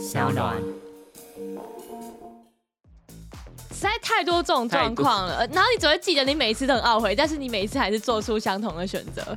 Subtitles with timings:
[0.00, 0.56] 小暖。
[3.70, 9.36] 实在太多这种状况了，呃然后你只会记得你每一次都很懊悔，但是你每一次还是做出相同的选择。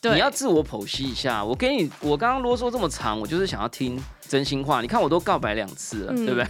[0.00, 1.44] 对，你要自我剖析一下。
[1.44, 4.80] 我给你，我刚刚啰嗦这么长，我就是想要听真心话。
[4.80, 6.46] 你看我都告白两次了，嗯对不对？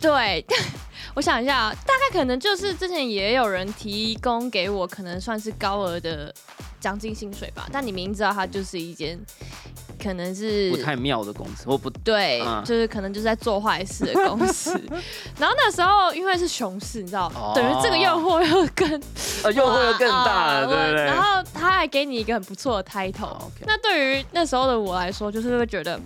[0.00, 0.46] 对，
[1.14, 6.34] 我想一下，大概可能就是之前也有人提供给我，可能算是高额的
[6.80, 9.18] 奖金薪水吧，但你明知道它就是一间
[10.02, 14.72] 可能是不太妙的公司，我不对，嗯就是可能就是在做坏事的公司。
[15.38, 18.88] 然后那时候因为是熊市，你知道，哦等于这个诱惑又更
[19.44, 21.04] 呃诱惑又更大了，对不对？
[21.04, 23.36] 然后他还给你一个很不错的 title，、
[23.66, 26.00] 那对于那时候的我来说，就是会觉得。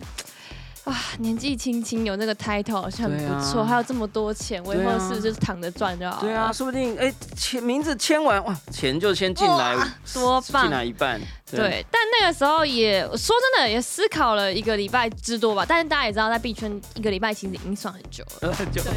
[0.84, 6.20] 啊，年纪轻轻有那个 title 好像很不错，还有这么多钱，我以后是就是躺着赚就好了。
[6.20, 11.18] 对啊，，说不定哎签名字签完哇，钱就先进来哇，多棒进来一半。
[11.50, 15.64] 对，但那个时候也说真的也思考了一个礼拜之多吧。
[15.66, 18.52] 但是大家也知道，在币圈一个礼拜其实已经算很久了。
[18.52, 18.92] 很久对，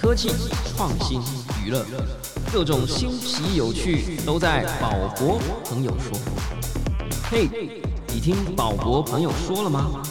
[0.00, 0.30] 科技、
[0.76, 1.20] 创新、
[1.64, 1.84] 娱乐，
[2.52, 6.18] 各种新奇有趣都在宝博朋友说。
[7.30, 7.48] 嘿，
[8.08, 10.02] 你听宝博朋友说了吗？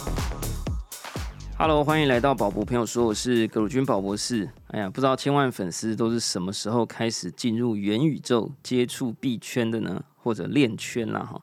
[1.62, 4.50] Hello，欢迎来到宝博朋友说，我是葛鲁军宝博士。
[4.72, 10.02] 哎呀，不知道千万粉丝都是什么时候开始进入元宇宙、接触币圈的呢？
[10.16, 11.40] 或者链圈啦哈？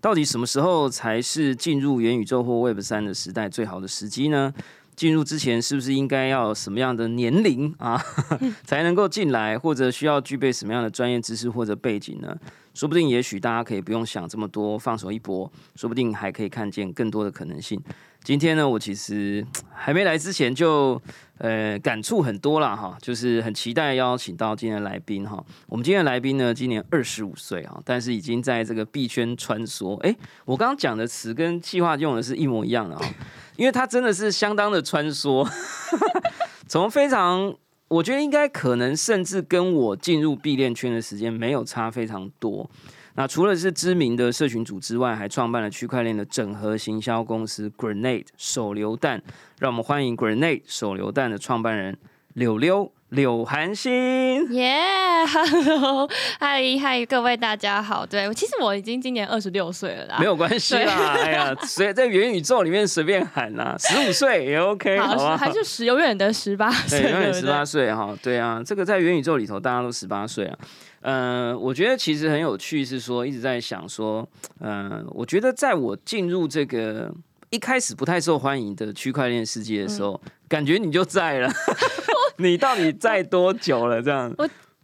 [0.00, 4.52] 到底什么时候才是进入元宇宙或 Web 三的时代最好的时机呢？
[4.96, 8.02] 进入之前是不是应该要什么样的年龄啊
[8.66, 12.36] 才能够进来，或者需要具备什么样的专业知识或者背景呢？
[12.74, 17.80] 说不定也许大家可以不用想这么多，放手一搏，说不定还可以看见更多的可能性。
[18.24, 21.00] 今天呢，我其实 还没来之前就
[21.38, 25.44] 呃感触很多啦哈，就是很期待邀请到今天的来宾哈。
[25.66, 29.96] 我们今天的来宾呢，今年二十五岁啊，但是已经在这个币圈穿梭。
[30.02, 33.02] 诶，我刚刚讲的词跟计划用的是一模一样的啊，
[33.56, 35.48] 因为他真的是相当的穿梭，
[36.68, 37.54] 从非常。
[37.88, 42.70] 我觉得应该可能甚至跟我进入币链圈的时间没有差非常多。
[43.14, 49.22] 那除了是知名的社群组之外，还创办了区块链的整合行销公司 Grenade 手榴弹。
[49.58, 51.98] 让我们欢迎 Grenade 手榴弹的创办人
[52.32, 54.50] 柳溜柳寒心。
[54.54, 54.80] 耶、
[55.26, 58.06] h e l l o 嗨嗨，各位大家好。
[58.06, 60.16] 对，其实我已经今年二十六岁了啦。
[60.18, 65.36] 没有关系啦，哎呀，随在元宇宙里面随便喊啦，十五岁也 OK，好？
[65.36, 70.58] 还是十永远的十八岁，永远十八岁哈，对啊，这个在元宇宙里头大家都十八岁啊。
[71.02, 74.26] 呃，我觉得其实很有趣，是说一直在想说，
[74.60, 77.12] 呃，我觉得在我进入这个
[77.50, 81.50] 一开始不太受欢迎的区块链世界的时候，嗯感觉你就在了，
[82.38, 84.00] 你到底在多久了？
[84.02, 84.34] 这样？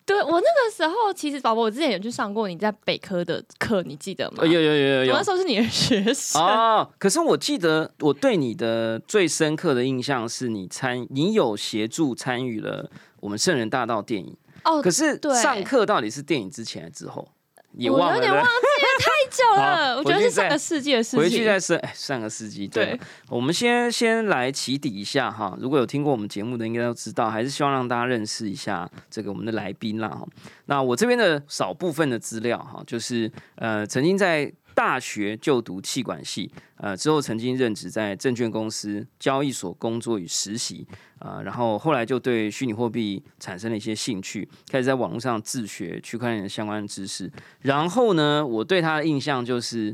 [0.05, 4.39] 对我那个时候，其实宝宝，我之前有去上过你在北科的课，你记得吗？
[4.39, 6.41] 呃有有有有有我那时候是你的学生。
[6.41, 12.91] 哦，可是我记得我对你的最深刻的印象是你参，你有协助参与了
[13.21, 14.35] 我们圣人大道电影。
[14.69, 17.27] 哦可是对上课到底是电影之前还是之后？
[17.75, 19.97] 也我忘了，有点忘记了，太久了。
[20.01, 21.21] 我觉得是上个世纪的事情。
[21.21, 22.67] 回去再是哎上个世纪。
[22.67, 25.57] 对，对我们先先来起底一下哈。
[25.61, 30.27] 如果有听过我们节目的，应该都知道，还是希望让大家认识一下这个我们的来宾啦哈。
[30.65, 34.53] 那我这边的少部分的资料哈，就是呃曾经在。
[34.79, 40.87] 大学就读气管系，呃，之后曾经任职在证券公司、交易所工作与实习，
[41.19, 47.29] 呃，然后后来就对虚拟货币产生了一些兴趣，开始在网络上自学区块链的相关知识。
[47.63, 49.93] 然后呢，我对他的印象就是，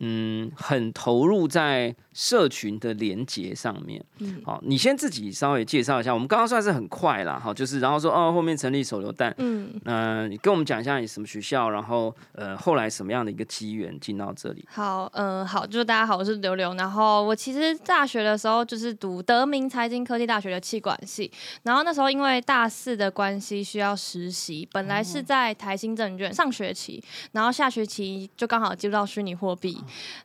[0.00, 4.02] 嗯，很投入在社群的连接上面。
[4.18, 6.12] 嗯好，你先自己稍微介绍一下。
[6.12, 14.66] 我们刚刚算是很快啦，哈，就是然后说哦，后面成立手榴弹，嗯，嗯、你跟我们讲一下你什么学校，然后呃，后来什么样的一个机缘进到这里？
[14.70, 16.74] 好，嗯、好，就是大家好，我是刘刘。
[16.74, 21.30] 然后我其实大学的时候就是读德明财经科技大学的气管系，
[21.62, 27.02] 然后那时候因为大四的关系需要实习，本来是在台新证券上学期，
[27.32, 29.76] 然后下学期就刚好接触到虚拟货币，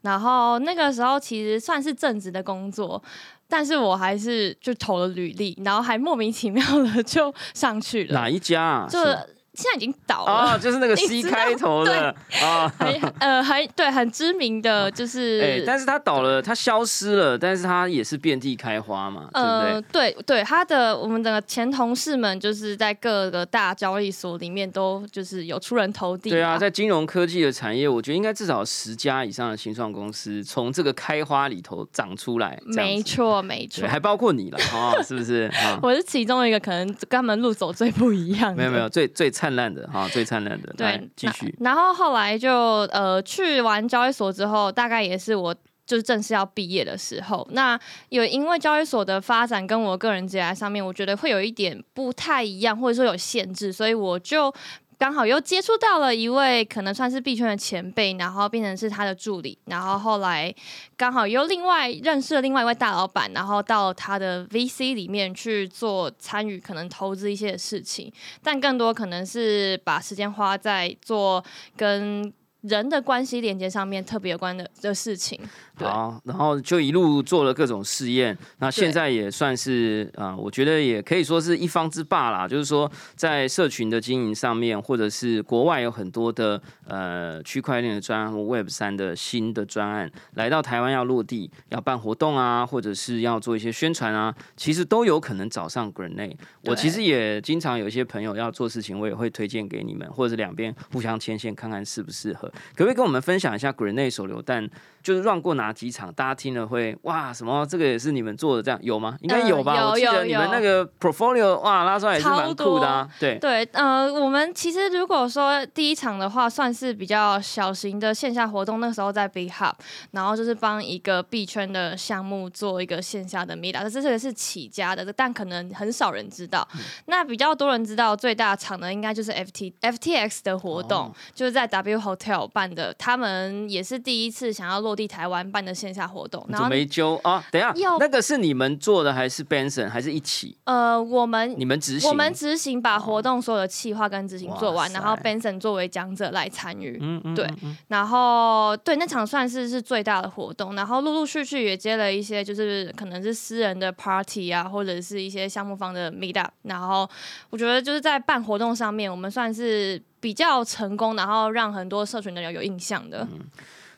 [0.01, 3.01] 然后那个时候其实算是正职的工作。
[3.47, 8.87] 但是我还是就投了履历，然后还莫名其妙的 就上去了，哪一家啊？
[8.89, 9.15] 就是
[9.55, 12.67] 现在已经倒了，哦，就是那个 C 开头的啊。
[12.77, 20.11] 很呃还对很知名的就是，哎、但是它倒了，它消失了，但是它也是遍地开花嘛，对不呃，对？
[20.11, 26.29] 对对，他的我们的前同事们就是在各个大交易所里面都就是有出人头地。
[26.29, 35.79] 对啊，在金融科技的产业，我觉得应该至少十家以上的新创公司从这个开花里头长出来，没错没错，，还包括你了啊、是不是啊？
[35.83, 38.57] 我是其中一个可能跟他们路走最不一样的。
[38.57, 41.55] 没有没有，最最灿烂的哈、最灿烂的，对，继续。
[41.59, 42.51] 然后后来就
[42.91, 45.53] 呃去完交易所之后，大概也是我
[45.85, 54.51] 就是正式要毕业的时候，那有因为交易所的发展跟我个人职业上面，我觉得会有一点不太一样，或者说有限制，所以我就。
[54.97, 60.53] 刚好又接触到了一位可能算是币圈的前辈，然后变成是他的助理，然后后来
[60.95, 68.11] 刚好又另外认识了另外一位大老板，然后到他的 VC 里面去做参与，可能投资一些事情，
[68.41, 71.43] 但更多可能是把时间花在做
[71.75, 75.39] 跟人的关系连接上面特别有关的的事情。
[75.77, 82.47] 好，然后就一路做了各种试验，那现在也算是啊，我觉得也可以说是一方之霸啦。
[82.47, 96.35] 就是说，在社群的经营上面，或者是国外有很多的呃区块链的专案或 Web 三的新的专案来到台湾要落地，要办活动啊，或者是要做一些宣传啊，其实都有可能找上 Grenade。
[96.63, 102.47] 我其实也经常有一些朋友要做事情，我也会推荐给你们，或者是两边互相牵线，看看适不适合。
[102.75, 104.69] 可不可以跟我们分享一下 Grenade 手榴弹？
[105.03, 107.65] 就是让过哪几场，大家听了会哇什么？
[107.65, 109.15] 这个也是你们做的，这样有吗？
[109.21, 109.89] 应该有吧？
[109.91, 113.07] 我记得你们那个 portfolio 哇拉出来也是蛮酷的啊。
[113.19, 119.73] 对对，呃，我们其实如果说第一场的话，算是比较小型的线下活动，那时候在 B Hub，
[120.11, 126.67] 然后就是帮一个币圈的项目做一个线下的 meet up，这这个是起家的，但可能很少人知道。
[127.05, 134.95] 那比较多人知道最大场的应该就是 FT FTX 的活动，就是在 W Hotel 办的，他们也是第一次想要落。
[134.95, 137.41] 地台湾办的线下活动，然后没揪啊？
[137.49, 140.57] 等一下，那个是你们做的还是 Benson 还是一起？
[140.65, 146.99] 呃，我们你们执行，我们执行把活动所有的企划跟执行做完，然后 Benson 作为讲者来参与。
[147.01, 147.49] 嗯嗯，对，
[147.87, 156.51] 然后对那场算是是最大的活动，然后陆陆续续也接了一些，就是可能是私人的 party 啊，或者是一些项目方的 meet up。
[156.63, 157.09] 然后
[157.49, 163.25] 我觉得就是在办活动上面，我们算是比较成功，然后让很多社群的人有印象的。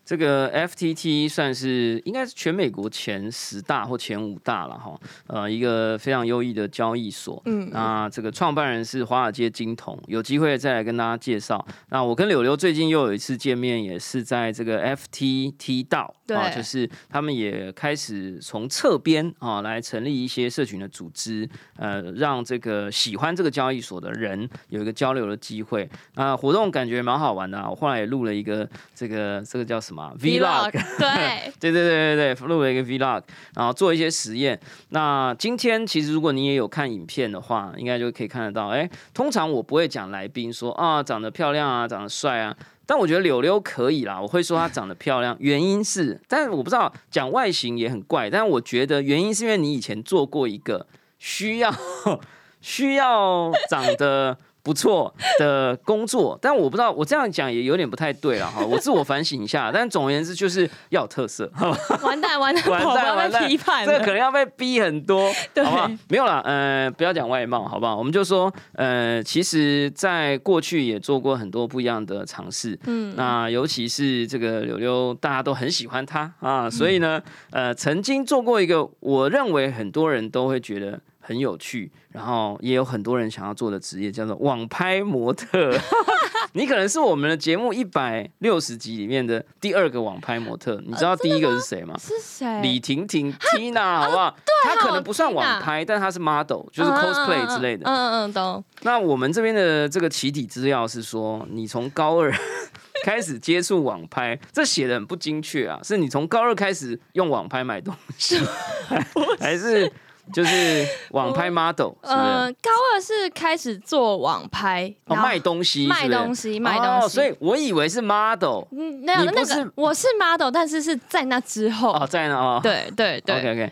[0.07, 7.41] 这个 FTT 算是应该是全美国前十大或前五大了哈，呃，一个非常优异的交易所。
[7.45, 11.67] 嗯，那这个创办人是华尔街金童，有机会再来跟大家介绍。
[11.89, 21.45] 那我跟柳柳最近又有一次见面，也是在这个 FTT 道，啊，就是他们也开始从侧边啊来成立一些社群的组织，
[21.75, 25.89] 呃，让这个喜欢这个交易所的人有一个交流的机会。
[26.15, 28.65] 那活动感觉蛮好玩的，我后来也录了一个
[28.95, 33.21] 这个这个叫什么？Vlog，对， 对对对对对，录了一个 Vlog，
[33.55, 34.59] 然后做一些实验。
[34.89, 38.67] 那今天其实如果你也有看影片的话，应该就可以看得到。
[38.67, 42.55] 哎，通常我不会讲来宾说啊长得漂亮啊，长得帅啊，
[42.85, 45.35] 但我觉得柳柳可以啦，我会说她长得漂亮。
[45.39, 50.87] 原因是，但是我不知道讲外形也很怪，但是我觉得原因是因为你以前做过一个
[51.19, 51.73] 需要
[52.61, 54.37] 需要长得。
[54.67, 59.71] 不错的工作，但我不知道我这样讲也有点不太对了哈，我自我反省一下。
[59.73, 61.79] 但总而言之就是要有特色，好吧？
[62.03, 63.47] 完蛋完蛋 完蛋完蛋！
[63.47, 65.31] 批判这个可能要被逼很多，
[65.63, 65.89] 好吧？
[66.09, 67.95] 没有了，呃，不要讲外貌，好不好？
[67.95, 77.21] 我们就说，呃，其实在过去也做过很多不一样的尝试，嗯，那尤其是这个柳柳，大家都很喜欢他啊，所以呢，
[77.51, 80.99] 呃，曾经做过一个，我认为很多人都会觉得。
[81.27, 85.77] 很有趣，然后也有很多人想要做的职业叫做网拍模特。
[86.53, 90.81] 你可能是我们的节目一百六十集里面的第二个网拍模特。
[90.85, 91.93] 你知道第一个是谁吗？
[91.99, 92.61] 是谁？
[92.61, 94.31] 李婷婷 Tina，好不好？
[94.45, 97.83] 对，她可能不算网拍，但她是 model，就是 cosplay 之类的。
[97.85, 98.63] 嗯嗯嗯，懂。
[98.83, 102.33] 那我们这边的这个起底资料是说，你从高二
[103.03, 105.77] 开始接触网拍，这写的很不精确啊。
[105.83, 108.39] 是你从高二开始用网拍买东西，
[109.37, 109.91] 还是？
[110.33, 123.71] 就是网拍 model，嗯，高二是开始做网拍，哦，卖东西，卖东西，卖东西，所以我以为是 model，嗯，那那个我是 model，但是是在那之后，哦，在那哦，对对对，OK OK。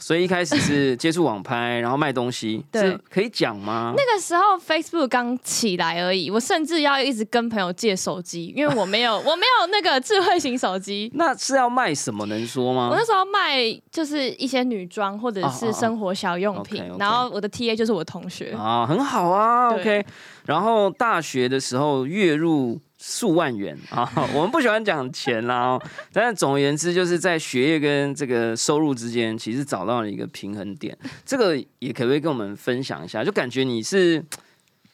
[0.00, 3.94] 所以一开始是接触网拍，然后卖东西， 对，可以讲吗？
[3.96, 11.10] 那个时候 Facebook 刚起来而已，我甚至要一直跟朋友借手机，因为我没有， 我没有那个智慧型手机。
[11.14, 12.26] 那是要卖什么？
[12.26, 12.88] 能说吗？
[12.90, 13.58] 我那时候卖
[13.90, 20.04] 就是一些女装或者是生活小用品，然后我的 TA 就是我同学啊，很好啊，OK。
[20.46, 22.80] 然后大学的时候月入。
[23.02, 24.06] 数万元啊！
[24.36, 25.80] 我们不喜欢讲钱啦，
[26.12, 30.96] 但是总而言之，就是在学业跟这个收入之间，其实找到了一个平衡点。
[31.24, 33.24] 这个也可不可以跟我们分享一下？
[33.24, 34.22] 就感觉你是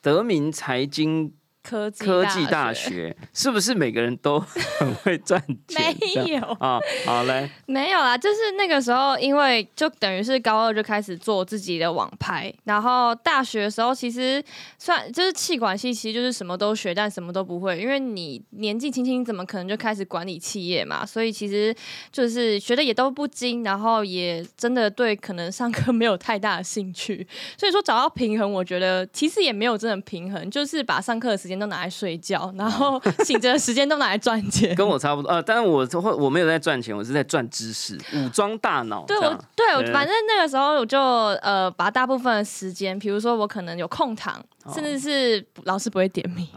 [0.01, 1.33] 德明财经
[1.67, 4.39] 科技科技大学，是不是每个人都
[4.79, 5.97] 很会赚钱？
[5.99, 14.41] 没有啊，好嘞，没有啦，就是那个时候，因为就等于是高二就开始做自己的网拍，然后大学的时候其实
[14.79, 21.05] 算就是气管系，其实就是什么都学，但什么都不会，因为你年纪轻轻，怎么可能就开始管理企业嘛？
[21.05, 21.75] 所以其实
[22.13, 27.27] 就是学的也都不精，然后也真的对可能上课没有太大的兴趣，
[27.59, 34.75] 所以说找到平衡，我觉得其实也没有真的平衡，就是把上课的时间都拿来睡觉，然后醒着的时间都拿来赚钱。
[34.75, 39.05] 跟我差不多，呃，但是我会我没有在赚钱，我是在赚知识，武装大脑。
[39.07, 44.43] 对我，对我对反正那个时候我就呃，把大部分的时间，比如说我可能有空堂，
[44.75, 46.47] 甚至是老师不会点名，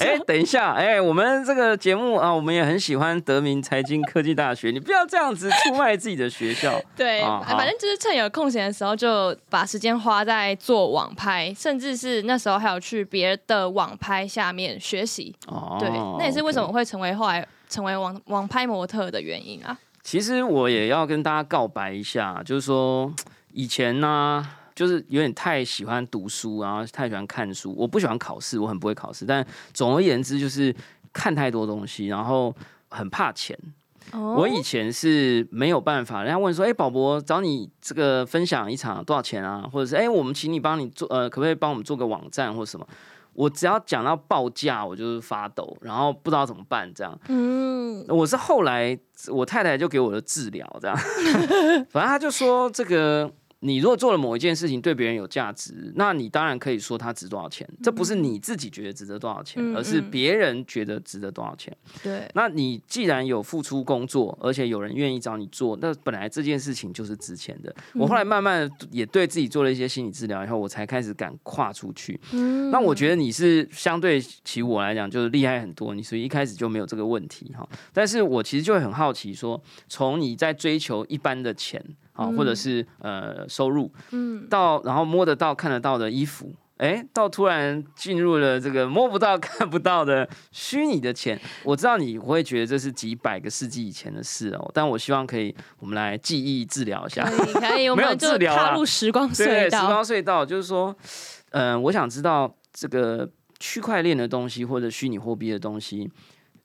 [0.00, 6.80] 哎、等一下，哎、我们这个节目啊，我们也很喜欢德明财经科技大学，你不要这样子出卖自己的学校。
[6.96, 15.34] 对，啊反正就是趁有空闲的时候，就把时间花在做网拍，甚至是那时候还有去别的网拍下面学习。
[15.46, 19.76] 哦对，那也是为什么会成为后来成为网网拍模特的原因啊。
[20.02, 23.12] 其实我也要跟大家告白一下，就是说
[23.52, 27.74] 以前呢、就是有点太喜欢读书，然后太喜欢看书。
[27.76, 30.74] 我不喜欢考试，我很不会考试，但总而言之就是
[31.12, 32.54] 看太多东西，然后
[32.88, 33.58] 很怕钱。
[34.10, 42.86] 哦我以前是没有办法，人家问说：“哎、宝博找你这个分享一场多少钱啊？”或者是“哎、我们请你帮你做，呃，可不可以帮我们做个网站或什么？”
[43.32, 47.18] 我只要讲到报价，我就是发抖，然后不知道怎么办，这样。
[47.28, 48.98] 嗯，我是后来
[49.28, 50.96] 我太太就给我的治疗，这样，
[51.88, 53.32] 反正她就说这个。
[53.64, 57.68] 你如果做了某一件事情对别人有价值，那你当然可以说它值多少钱。
[57.80, 61.74] 这不是你自己觉得值得多少钱，嗯而是嗯别人觉得值得多少钱。
[62.02, 67.72] 对，那你既然有付出工作，而且有人愿意找你做，那本来这件事情就是值钱的。
[67.94, 72.20] 我后来慢慢的也对自己做了一些心理治疗以后，我才开始敢跨出去。
[72.32, 77.68] 嗯那我觉得你是相对起我来讲就是厉害很多，你所以一开始就没有这个问题哈。
[77.92, 81.80] 但是我其实就会很好奇说，从你在追求一般的钱
[82.12, 86.52] 啊，或者是呃收入，嗯，到然后摸得到看得到的衣服。
[86.78, 97.22] 哎，到突然进入了这个摸不到、 看不到的虚拟的钱，我知道你会觉得这是几百个世纪以前的事哦，但我希望可以我们来记忆治疗一下。
[97.24, 99.86] 可以可以， 我没有们疗啊踏入时光对，时隧道。
[99.86, 100.96] 光隧道就是说，
[101.50, 106.10] 嗯、我想知道这个区块链的东西或者虚拟货币的东西，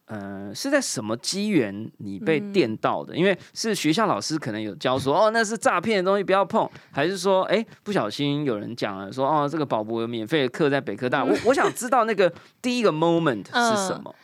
[0.08, 3.14] 呃，是在什么机缘你被嗯电到的？
[3.14, 14.04] 因为是学校老师可能有教说，哦，那是诈骗的东西，不要碰，还是说，哎，不小心有人讲了说，哦，这个宝博有免费的课在北科大，我我想知道那个第一个 moment 是什么？
[14.06, 14.14] 呃，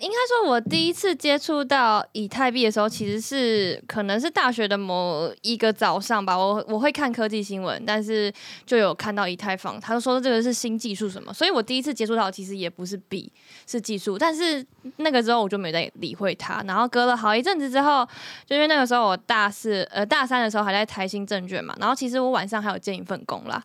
[0.00, 6.36] 应该说，我第一次接触到以太币的时候，其实是可能是大学的某一个早上吧。
[6.38, 8.32] 我我会看科技新闻，但是
[8.66, 13.30] 就有看到以太坊，他就说这个是新技术什么，所以我第一次接触到其实也不是币，
[13.66, 14.18] 是技术。
[14.18, 14.64] 但是
[14.96, 16.62] 那个之后我就没再理会它。
[16.66, 18.06] 然后隔了好一阵子之后，
[18.46, 23.62] 就因为那个时候我大四呃大三的时候还在台新证券嘛，然后其实我晚上还有兼一份工啦。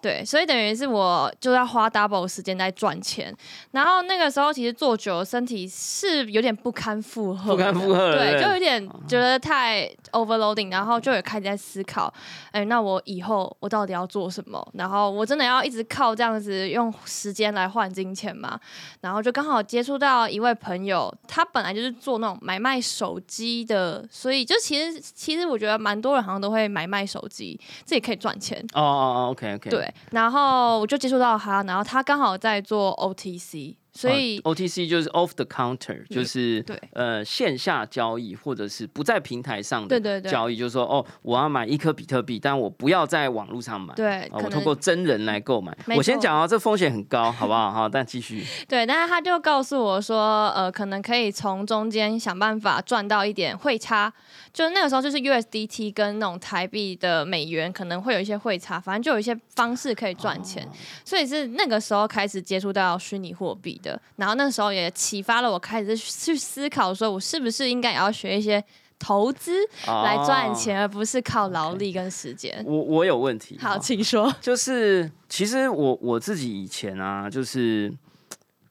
[0.00, 3.34] 对，所以等于是我就要花 double 时间在赚钱，
[3.72, 12.12] 然后那个时候其实做久了，身体是有点不堪负荷，不堪负荷对，对就有点觉得太 overloading，然后就有开始在思考，
[12.52, 14.64] 哎，那我以后我到底要做什么？
[14.74, 18.58] 然后我真的要一直靠这样子用时间来换金钱吗？
[19.00, 28.64] 然后就刚好接触到一位朋友，他本来就是做那种买卖手机的，所以就其实其实我觉得蛮多人好像都会买卖手机，这也可以赚钱。
[28.74, 43.94] 哦哦哦，OK OK，，对，然后我就接触到他，然后他刚好在做 OTC，所以、OTC 就是 off the counter，就是对呃线下交易或者是不在平台上的对对对交易，就是说哦，我要买一颗比特币，但我不要在网络上买。
[43.94, 45.76] 对，哦，我通过真人来购买。
[45.96, 47.70] 我先讲啊，这风险很高，好不好？
[47.72, 48.44] 好，但继续。
[48.68, 54.12] 对，但是他就告诉我说，呃，可能可以从中间想办法赚到一点汇差，
[54.52, 60.68] 就是那个时候就是 USDT 跟那种台币的美元可能会有一些汇差，反正就有一些方式可以赚钱，
[61.04, 68.62] 所以是那个时候开始接触到虚拟货币的，然后那时候也启发了我开始去思考，说我是不是应该也要学一些
[68.98, 69.52] 投资
[69.86, 70.54] 来赚哦。
[70.54, 72.62] 钱，而不是靠劳力跟时间。
[72.66, 73.56] 我我有问题。
[73.58, 74.34] 好，请说。
[74.40, 77.92] 就是其实我我自己以前啊，就是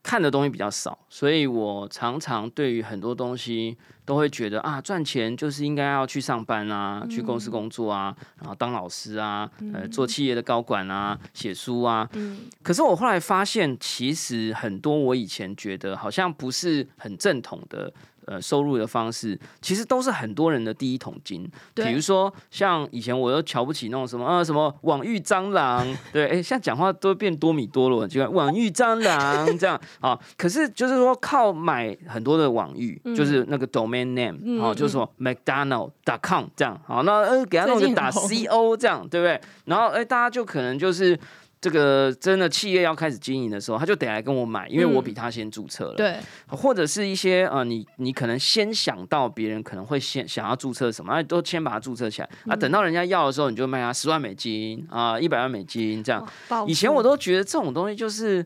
[0.05, 12.07] 看的东西比较少，所以我常常对于很多东西都会觉得啊，赚钱就是应该要去上班啊，去公司工作啊，然后当老师啊，呃，做企业的高管啊，写书啊。
[12.13, 17.91] 嗯可是我后来发现，其实很多我以前觉得好像不是很正统的
[18.25, 21.49] 呃收入的方式，其实都是很多人的第一桶金。
[21.73, 30.19] 对比如说像以前我又瞧不起那种什么呃什么网域蟑螂， 对，哎，现在讲话都变多米多了，很奇怪，网域蟑螂这样啊。
[30.37, 39.39] 可是就是说靠买很多的网域，就是那个 domain name，嗯哦，就是说 McDonald.com 这样，好，那呃给他弄个打 CO 这样，对不对？
[39.65, 41.17] 然后哎，大家就可能就是。
[41.65, 45.95] 这个真的企业要开始经营的时候，他就得来跟我买，因为我比他先注册了。
[45.95, 52.55] 对，或者是一些呃，你你可能先想到别人可能会先想要注册什么，那都先把它注册起来啊。
[52.55, 56.23] 等到人家要的时候，你就卖他十万美金啊，一百万美金这样。
[56.67, 58.45] 以前我都觉得这种东西就是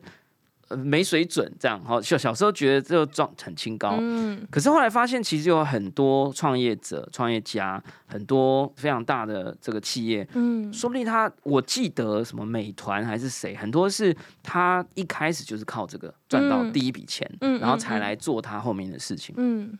[0.76, 2.00] 没水准，这样哈。
[2.00, 19.34] 小小时候觉得这个状很清高，嗯可是后来发现，其实有很多创业者、创业家，很多非常大的这个企业，嗯说不定他，我记得什么美团还是谁，很多是他一开始就是靠这个赚到嗯第一笔钱，嗯然后才嗯来做他后面的事情。
[19.38, 19.76] 嗯，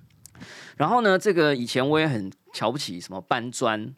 [0.76, 3.92] 然后呢，这个以前我也很瞧不起什么搬砖。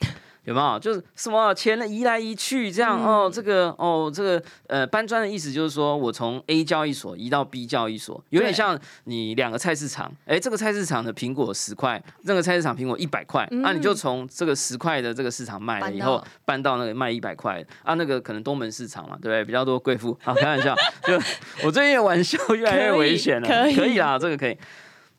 [0.45, 0.79] 有没有？
[0.79, 3.31] 就是什么钱移来移去这样、嗯哦？
[3.33, 19.45] 这个哦，这个呃，搬砖的意思就是说我从 A 交易所移到 B 交易所，有点像你两个菜市场，哎，这个菜市场的苹果十块，那个菜市场苹果一百块，那、你就嗯从这个十块的这个市场卖了以后到，搬到那个卖一百块啊，那个可能东门市场嘛，对不对？
[19.45, 21.15] 比较多贵妇，好 开玩笑，就
[21.65, 24.59] 我最近的玩笑越来越危险了，可以可以啦，这个可以，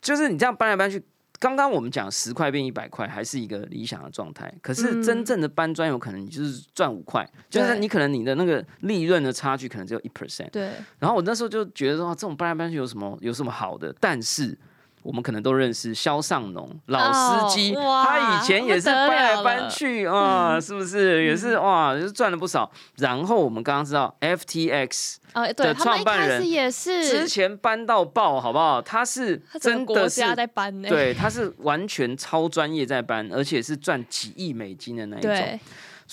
[0.01, 1.01] 就是你这样搬来搬去。
[1.43, 4.49] 刚刚我们讲十块变一百块，还是一个理想的状态。
[4.61, 10.49] 可是真正的搬砖，有可能你就是赚五块，就是你可能你的那个利润的差距可能只有一 percent。
[10.51, 13.93] 对，然后我那时候就觉得说，啊这种搬来搬去有什么有什么好的？
[13.99, 14.57] 但是
[15.03, 21.23] 我们可能都认识肖尚农老司机，哦他以前也是搬来搬去啊，是不是？
[21.23, 22.71] 也是哇，就是赚了不少。
[22.97, 25.17] 然后我们刚刚知道 FTX
[25.55, 28.81] 的创办人也之，前搬到爆，好不好？
[28.81, 35.59] 他是真的是在搬呢，对，他是完全超专业在搬，而且是赚几亿美金的那一种。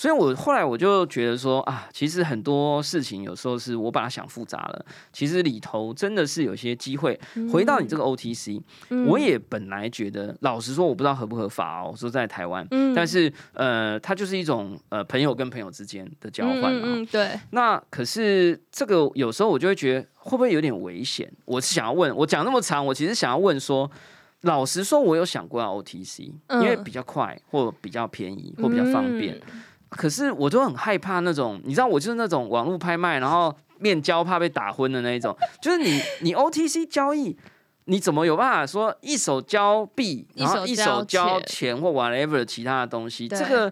[0.01, 7.19] 对，所以我后来我就觉得说啊，其实很多事情有时候是我把它想复杂了，其实里头真的是有些机会。
[7.51, 17.07] 回到你这个 OTC，、嗯我也本来觉得，老实说我不知道合不合法哦，说在台湾，嗯但是呃，它就是一种呃朋友跟朋友之间的交换嘛。
[17.11, 21.31] 对，那可是这个有时候我就会觉得会不会有点危险？
[21.45, 23.89] 我是想要问，我讲那么长，我其实想要问说，
[24.41, 29.35] 老实说，我有想过要 OTC，、因为嗯比较快或比较便宜或比较方便。
[29.53, 35.35] 嗯可是我都很害怕那种，你知道，我就是那种网络拍卖，然后面交怕被打昏的那一种。
[35.61, 37.37] 就是你你 OTC 交易，
[37.85, 43.27] 你怎么有办法说一手交币，然后一一手交钱或 whatever 其他的东西？
[43.27, 43.71] 这个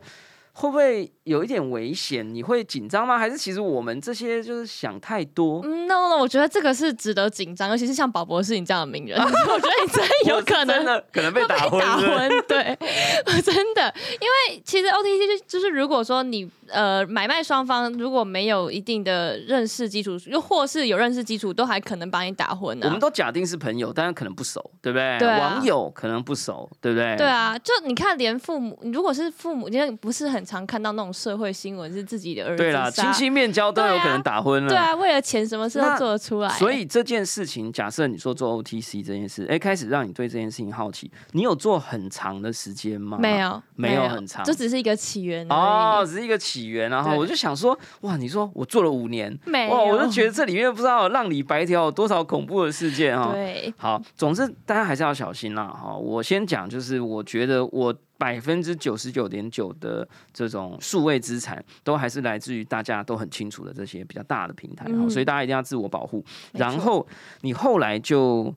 [0.59, 2.33] 会不会有一点危险？
[2.33, 3.17] 你会紧张吗？
[3.17, 5.61] 还是其实我们这些就是想太多？
[5.63, 12.77] 嗯，no no，我觉得这个是值得紧张，尤其是像宝博士你这样的名人， 我觉得你真的有可能真的可能被打昏，打昏，对，
[13.41, 25.17] 真的，因为其实 OTC 就就是如果说你呃买卖双方如果没有一定的认识基础，又或是有认识基础，都还可能把你打昏呢、我们都假定是朋友，但是可能不熟，对不对？
[25.17, 27.15] 对啊网友可能不熟，对不对？
[27.17, 34.69] 对啊，就你看，连父母，如果是父母，因为不是很常看到那种社会新闻，是自己的儿子对啦，亲戚面交都有可能打昏了。
[34.69, 36.49] 对啊，为了钱什么事都做得出来。
[36.49, 43.17] 所以这件事情，假设你说做 OTC 这件事，哎，开始让你对这件事情好奇，你有做很长的时间吗？
[43.19, 43.39] 没。
[43.39, 53.31] 有，没有很长就只是一个起源哦，只是一个起源，然后我就想说，哇，你说我做了五年，没哇，我就觉得这里面不知道有浪里白条有多少恐怖的事件啊。
[53.33, 55.65] 对，好，总之大家还是要小心啦。
[55.65, 66.21] 哈，我先讲，就是我觉得我百分之九十九点九的这种数位资产，都还是来自于大家都很清楚的这些比较大的平台，嗯所以大家一定要自我保护。
[66.51, 67.07] 然后
[67.41, 68.53] 你后来就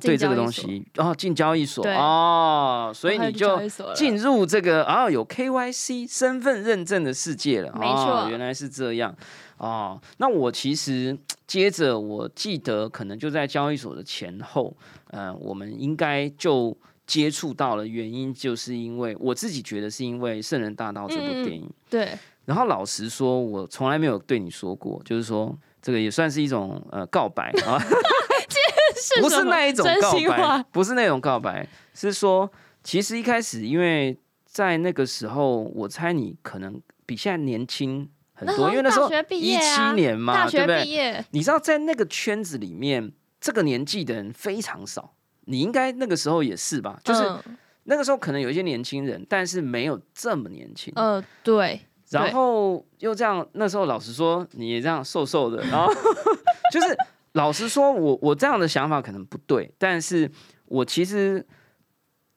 [0.00, 3.60] 对这个东西哦进交易所哦，所以你就
[3.96, 7.72] 进入这个啊、有 KYC 身份认证的世界了。
[7.74, 9.12] 没错哦原来是这样
[9.58, 10.00] 哦。
[10.18, 11.18] 那我其实
[11.48, 14.76] 接着我记得可能就在交易所的前后，
[15.08, 16.78] 呃，我们应该就。
[17.10, 21.68] 接触到了原因，就是因为我自己觉得是因为《圣人大道》这部电影。
[21.90, 27.82] 对，然后老实说，我从来没有对你说过，就是说这个也算是一种呃告白 啊，
[29.20, 32.48] 不是那一种告白，，不是那种告白，是说
[32.84, 40.84] 其实一开始因为在那个时候，我猜你可能比现在年轻很多，因为那时候一七年嘛，大学对不对？
[40.84, 45.16] 毕业，你知道在那个圈子里面，这个年纪的人非常少。
[45.50, 46.98] 你应该那个时候也是吧？
[47.04, 50.92] 就是嗯那个时候可能有一些年轻人，但是没有这么年轻。
[50.94, 55.92] 呃，对，然后又这样，那时候老实说，你也这样瘦瘦的，然后
[56.70, 56.96] 就是
[57.32, 60.30] 老实说，我我这样的想法可能不对，但是
[60.66, 61.44] 我其实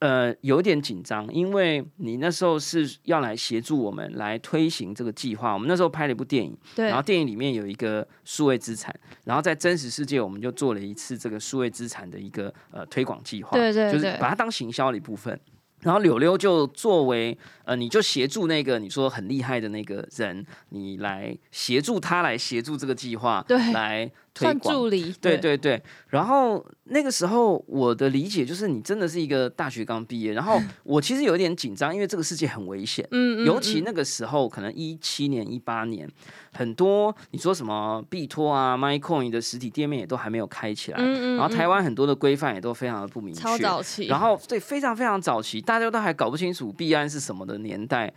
[0.04, 5.54] 呃有点紧张，因为你那时候是要来协助我们来推行这个计划。
[5.54, 15.40] 我们那时候拍了一部电影，对然后电影里面有一个数位资产，然后在真实世界我们就做了一次这个数位资产的一个呃推广计划，就是对就是把它当行销的一部分。
[15.80, 24.74] 然后柳柳就作为呃，你就协助那个你说很厉害的那个人，你来协助他来协助这个计划，对来推算广。
[24.74, 36.10] 助理，对对对，然后那个时候我的理解就是，你真的是一个大学刚毕业，然后我其实有点紧张，因为这个世界很危险，嗯嗯，嗯尤其那个时候，可能一七年、一八年，
[36.52, 48.12] 很多你说什么币托啊、MyCoin 的实体店面也都还没有开起来，嗯嗯然后台嗯湾很多的规范也都非常的不明超确，早期，然后对非常非常早期，大家都还搞不清楚币安是什么的年代。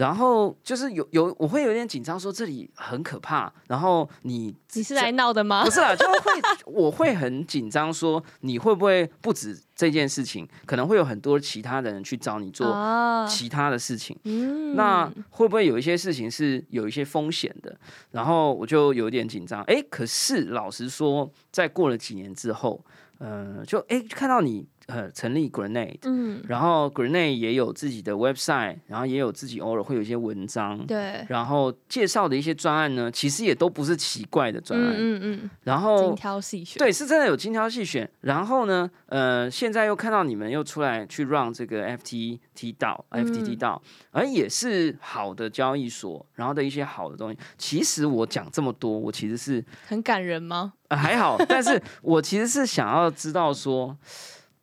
[0.00, 3.52] 然后就是有有，我会有点紧张，说这里很可怕。
[3.68, 5.70] 然后你你是来闹的吗不？
[5.70, 14.18] 是啊，就会我会很紧张，说你会不会不止这件事情，可能会有很多其他的人去找你做啊，其他的事情。
[14.24, 17.78] 嗯那会不会有一些事情是有一些风险的？
[18.12, 19.62] 然后我就有点紧张。
[19.64, 22.82] 哎，可是老实说，在过了几年之后，
[23.18, 30.84] 呃，就哎看到你呃成立 Grenade，嗯，然后 Grenade 也有自己的 website，然后也有自己偶尔会有一些文章。
[30.86, 34.94] 对，然后介绍的一些专案呢，其实也都不是奇怪的专案。
[34.96, 38.10] 嗯嗯嗯，然后精挑细选，对，是真的有精挑细选。
[38.20, 47.38] 然后呢，呃，现在又看到你们又出来去让这个 FTT 到、FTT 到，而也是好的交易所，然后的一些好的东西。
[47.56, 50.72] 其实我讲这么多，我其实是、很感人吗？
[50.88, 53.96] 呃、还好，但是我其实是想要知道说，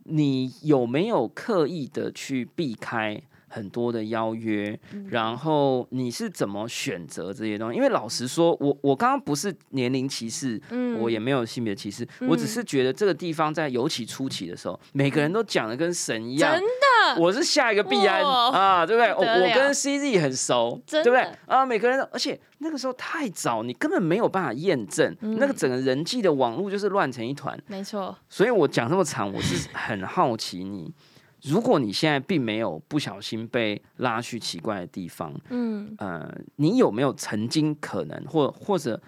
[0.07, 3.21] 你有没有刻意的去避开？
[3.49, 7.77] 很多的邀约，嗯然后你是怎么选择这些东西？
[7.77, 16.51] 因为老实说，我我刚刚不是年龄歧视，嗯我也没有性别歧视，我只是觉得这个地方在尤其初期的时候，每个人都讲的跟神一样。
[16.51, 16.67] 真的，
[17.17, 19.13] 我是下一个必安啊，对不对？
[19.13, 19.21] 我
[19.55, 21.27] 跟 CZ 很熟，对不对？
[21.45, 27.57] 啊，每个人，而且那个时候太早，你根本没有办法验证，嗯那个整个人际的网络就是乱成一团。
[27.67, 30.93] 没错，所以我讲这么长，我是很好奇你，
[31.43, 38.99] 如果你现在并没有不小心被拉去奇怪的地方，嗯呃，你有没有曾经可能，或或者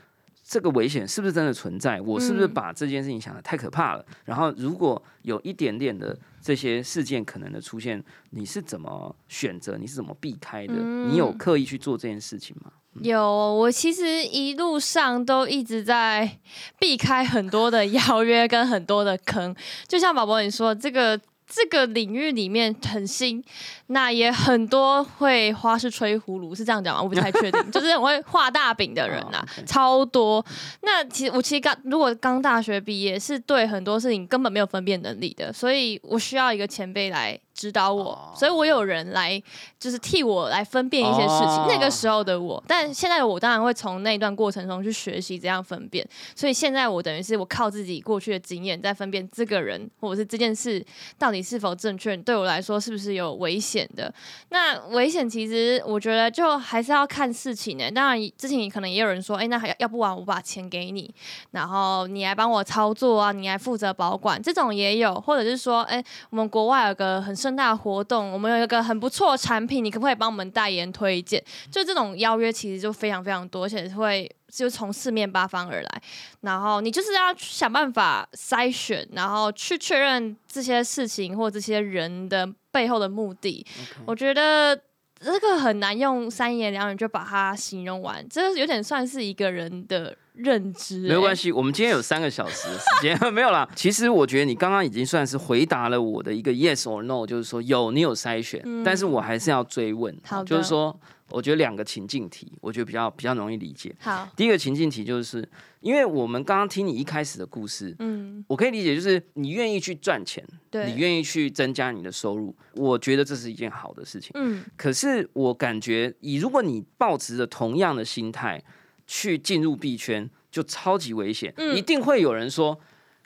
[0.49, 2.01] 这个危险是不是真的存在？
[2.01, 4.03] 我是不是嗯把这件事情想的太可怕了？
[4.25, 9.77] 然后如果有一点点的这些事件可能的出现，你是怎么选择？
[9.77, 10.73] 你是怎么避开的？
[10.73, 12.71] 你有嗯刻意去做这件事情吗？
[13.03, 16.39] 有，我其实一路上都一直在
[16.79, 19.55] 避开很多的 邀约跟很多的坑，
[19.87, 21.17] 就像宝宝你说，这个
[21.49, 23.43] 这个领域里面很新，
[23.87, 27.01] 那也很多会花式吹葫芦，是这样讲吗？
[27.01, 30.45] 我不太确定， 就是很会画大饼的人呐、超多。
[30.81, 39.41] 那其实我其实刚如果刚大学毕业，是对很多事情根本没有分辨能力的，所以我需要一个前辈来指导我，哦所以我有人来
[39.77, 41.47] 就是替我来分辨一些事情。
[41.47, 46.07] 哦那个时候的我，但现在的我当然会从那一段过程中去学习怎样分辨。
[46.33, 50.83] 所以现在我等于是我靠自己过去的经验，在分辨这个人或者是这件事
[51.17, 54.11] 到底是否正确，对我来说是不是有危险的。
[54.49, 61.13] 那危险其实我觉得就还是要看事情呢、当然之前可能也有人说，哎、那还要不然我把钱给你，
[61.51, 71.43] 然后你来帮我操作啊，你来负责保管，这种也有，或者是说，哎、我们国外有个很盛大的活动，我们有一个很不错的产品，你可不可以帮我们代言推荐？
[71.71, 76.01] 就这种邀约其实就非常非常多，而且会就从四面八方而来，
[76.41, 83.65] 然后你就是要去想办法筛选，然后去确认这些事情或这些人的背后的目的。
[84.05, 84.79] 我觉得。
[85.21, 93.69] 这个很难用三言两语就把它形容完，这有点算是一个人的认知、系，没有关系，我们今天有三个小时的时间， 没有啦。
[93.75, 100.97] 其实我觉得你刚刚已经算是回答了我的一个 yes or no，就是说有你有筛选，嗯但是我还是要追问，好就是说，
[101.29, 103.95] 我觉得两个情境题，我觉得比较比较容易理解。
[103.99, 105.47] 好，第一个情境题就是，
[105.81, 114.31] 因为我们刚刚听你一开始的故事，嗯，我可以理解，就是你愿意去赚钱，对，你愿意去增加你的收入，我觉得这是一件好的事情。
[114.35, 118.61] 嗯可是我感觉，以如果你抱持着同样的心态
[119.11, 121.51] 去进入币圈，就超级危险。
[121.57, 122.79] 嗯一定会有人说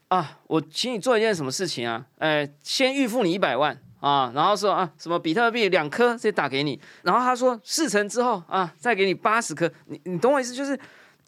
[0.08, 2.06] 啊，我请你做一件什么事情啊？
[2.20, 9.70] 呃，先预付你一百万啊，然后说啊，什么比特币两颗直接打给你，然后他说事成之后啊，再给你八十颗。
[9.88, 10.54] 你你懂我意思？
[10.54, 10.80] 就是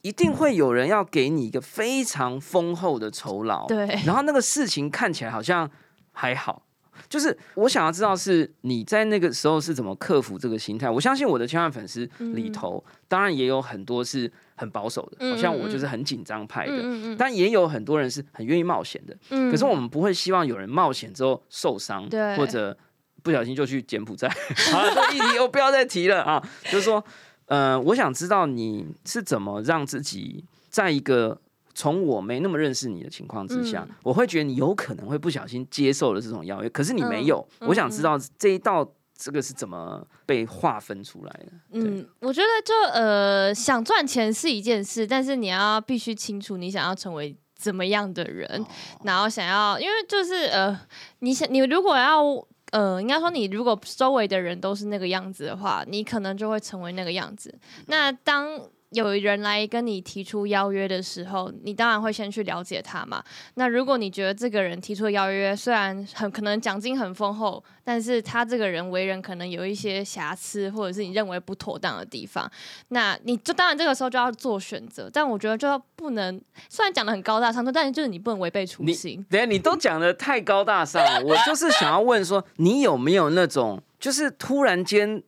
[0.02, 5.70] 一定会有人要给你一个非常丰厚的酬劳，对，然后那个事情看起来好像
[6.14, 6.62] 还好，
[7.10, 10.90] 就是我想要知道是你在那个时候是怎么克服这个心态。
[10.90, 19.16] 我相信我的千万粉丝里头，当然也有很多是很保守的，嗯好像我就是很紧张派的，但也有很多人是很愿意冒险的。
[19.30, 22.78] 嗯可是我们不会希望有人冒险之后受伤，对或者
[23.24, 24.28] 不小心就去柬埔寨。
[24.72, 26.42] 好了，这议题我不要再提了啊。
[26.66, 27.04] 就是说，
[27.48, 31.40] 呃，我想知道你是怎么让自己在一个
[31.76, 37.46] 从我没那么认识你的情况之下，嗯我会觉得你有可能会不小心接受了这种邀约，可是你没有。
[37.60, 41.52] 嗯我想知道这一道这个是怎么被划分出来的。
[41.74, 48.66] 嗯，我觉得就呃，想赚钱是一件事，但是你要必须清楚你想要成为怎么样的人，哦
[49.04, 50.80] 然后想要，因为就是呃，
[51.20, 52.48] 你想你如果要。
[52.72, 57.54] 呃，应该说，你如果周围的人都是那个样子的话，你可能就会成为那个样子。
[57.86, 58.60] 那当
[58.96, 63.24] 有人来跟你提出邀约的时候，你当然会先去了解他嘛。
[63.56, 72.50] 那如果你觉得这个人提出的邀约虽然很可能奖金很丰厚，但是他这个人为人可能有一些瑕疵，或者是你认为不妥当的地方，
[72.88, 75.10] 那你就当然这个时候就要做选择。
[75.12, 79.26] 但我觉得就要不能，虽然讲的很高大上，但是就是你不能违背初你心。
[79.30, 85.22] 等下你都讲的太高大上了， 我就是想要问说，你有没有那种就是突然间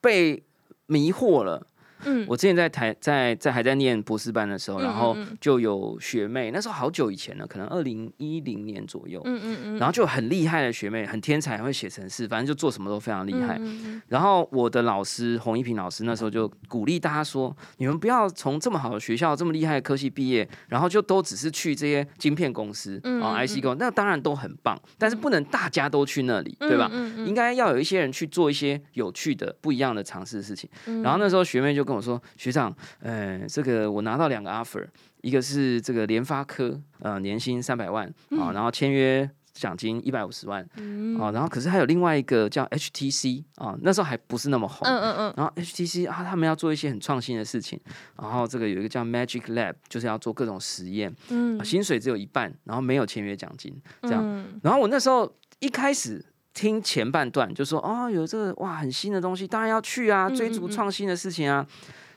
[0.00, 0.42] 被
[0.86, 1.66] 迷惑了？
[2.04, 13.60] 嗯，我之前在台在在还在念博士班的时候，嗯然后就有学妹，那时候好久以前了，可能二零一零年左右，嗯嗯嗯，然后就很厉害的学妹，很天才，会写程式，反正就做什么都非常厉害。
[14.08, 26.90] 然后我的老师洪一平老师那时候就鼓励大家说：“你们不要从这么好的学校、这么厉害的科系毕业，然后就都只是去这些晶片公司啊、IC 公司，那当然都很棒，但是不能大家都去那里，对吧？
[27.26, 30.68] 应该要有一些人去做一些有趣的、不一样的尝试的事情。
[30.86, 31.02] 嗯。
[31.02, 34.86] 然后那时候学妹就跟我说：“学长，呃，这个我拿到两个 offer，
[35.22, 38.06] 一个是这个联发科，呃，年薪三百万
[38.38, 41.18] 啊，然后签约奖金一百五十万嗯。
[41.20, 44.86] 啊，然后可是还有另外一个叫 HTC 啊，那时候还不是那么红。
[44.88, 47.78] 嗯嗯然后 HTC 啊，他们要做一些很创新的事情，
[48.16, 51.58] 然后这个有一个叫 Magic Lab，就是要做各种实验，嗯。
[51.58, 54.22] 啊薪水只有一半，然后没有签约奖金，这样。
[54.24, 54.60] 嗯。
[54.62, 56.24] 然后我那时候一开始
[56.60, 61.66] 听前半段就说哦，有这个哇很新的东西，当然要去啊，嗯追逐创新的事情啊。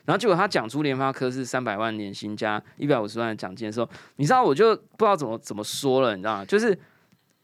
[0.04, 6.46] 然后结果他讲出联发科是三百万年薪加一百五十万的奖金的时候，你知道我就不知道怎么怎么说了，你知道吗？
[6.46, 6.78] 就是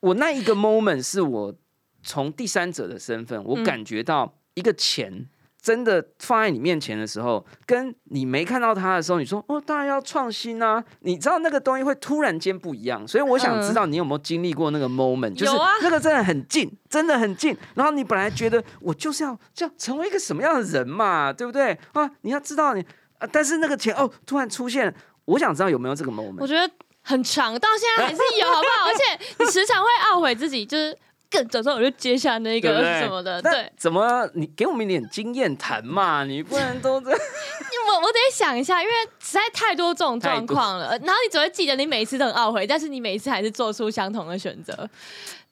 [0.02, 1.56] 我那一个 moment 是我
[2.04, 5.26] 从第三者的身份，我嗯感觉到一个钱。
[5.62, 10.84] 真的放在你面前的时候，跟你没看到它的时候，你说哦，当然要创新啊！
[11.02, 17.56] 你知道那个东西会突然间不一样，所以我想知道你有没有经历过那个 moment，、就是那个真的很近，真的很近。
[17.76, 22.10] 然后你本来觉得我就是要这样成为一个什么样的人嘛，对不对啊？
[22.22, 22.82] 你要知道你
[23.18, 24.94] 啊，但是那个钱哦突然出现，
[25.26, 26.38] 我想知道有没有这个 moment。
[26.40, 28.88] 我觉得很长，到现在还是有，好不好？
[28.88, 30.98] 而且你时常会懊悔自己，就是
[31.30, 33.72] 更早知道我就接下那个什么的，那对。
[33.78, 36.24] 怎么你给我们一点经验谈嘛？
[36.24, 37.10] 你不能都这
[37.90, 44.90] 我我得想一下，因为实在太多这种状况了，然后你只会记得你每一次都很懊悔，但是你每一次还是做出相同的选择。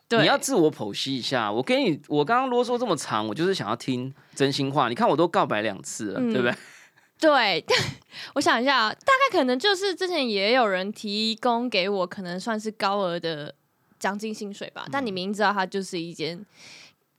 [0.08, 1.52] 对，你要自我剖析一下。
[1.52, 4.88] 我给你，我刚刚啰嗦这么长，我就是想要听真心话。
[4.88, 6.56] 你看我都告白两次了，嗯对不对？
[7.20, 7.66] 对，
[8.36, 13.54] 我想一下啊，大概可能就是之前也有人提供给我，可能算是高额的
[14.00, 16.44] 奖金薪水吧，但你明知道它就是一间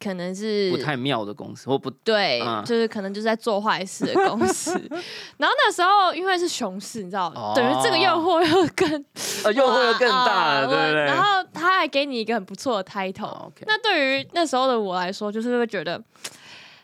[0.01, 4.71] 可能是不太妙的公司，或不对，嗯就是可能就是在做坏事的公司。
[5.39, 8.89] 然后那时候因为是熊市，你知道，哦等于这个诱惑又更
[9.45, 11.05] 呃诱惑又更大哇了，对不对？
[11.05, 16.03] 然后他还给你一个很不错的 title，、那对于那时候的我来说，就是会觉得。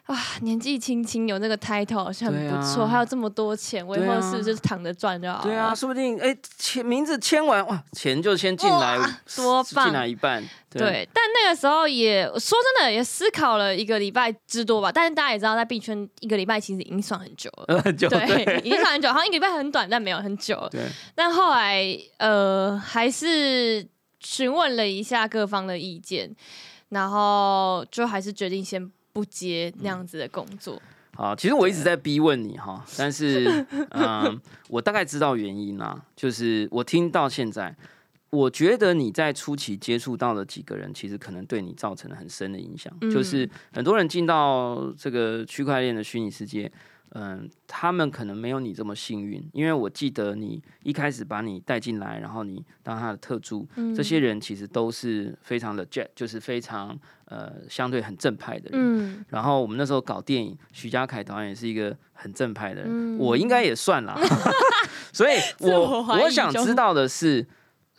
[0.06, 5.42] 啊，年纪轻轻有那个 title 好像很不错，啊还有这么多钱，我以后是不是就是躺着赚就好了？
[5.44, 11.08] 对啊，，说不定哎，签名字签完哇，钱就先进来哇，多棒进来一半，对。
[11.14, 14.92] 但那个时候也说真的，也思考了一个礼拜之多吧。
[14.92, 17.80] 但是大家也知道，在币圈一个礼拜其实已经算很久了。
[17.80, 20.68] 很久对， 已经算很久，好像一个礼拜很短，但没有很久了。
[20.68, 20.82] 对，
[21.14, 21.82] 但后来
[22.18, 23.88] 呃，还是
[24.20, 26.30] 询问了一下各方的意见，
[26.90, 30.81] 然后就还是决定先不接那样子的工作。
[31.16, 37.74] 啊，其实我一直在逼问你哈，但是 嗯，我大概知道原因啦，就是我听到现在。
[38.31, 42.92] 我觉得你在初期接触到的几个人，其实可能对你造成了很深的影响。
[43.00, 46.68] 嗯就是很多人进到这个区块链的虚拟世界，
[47.16, 58.81] 嗯，他们可能没有你这么幸运，因为我记得你一开始把你带进来，然后你当他的特助，嗯这些人其实都是非常的 jet，就是非常呃相对很正派的人。
[58.83, 64.18] 嗯然后我们那时候搞电影，徐家凯导演也是一个很正派的人，嗯我应该也算啦。
[65.14, 67.46] 所以我我我想知道的是，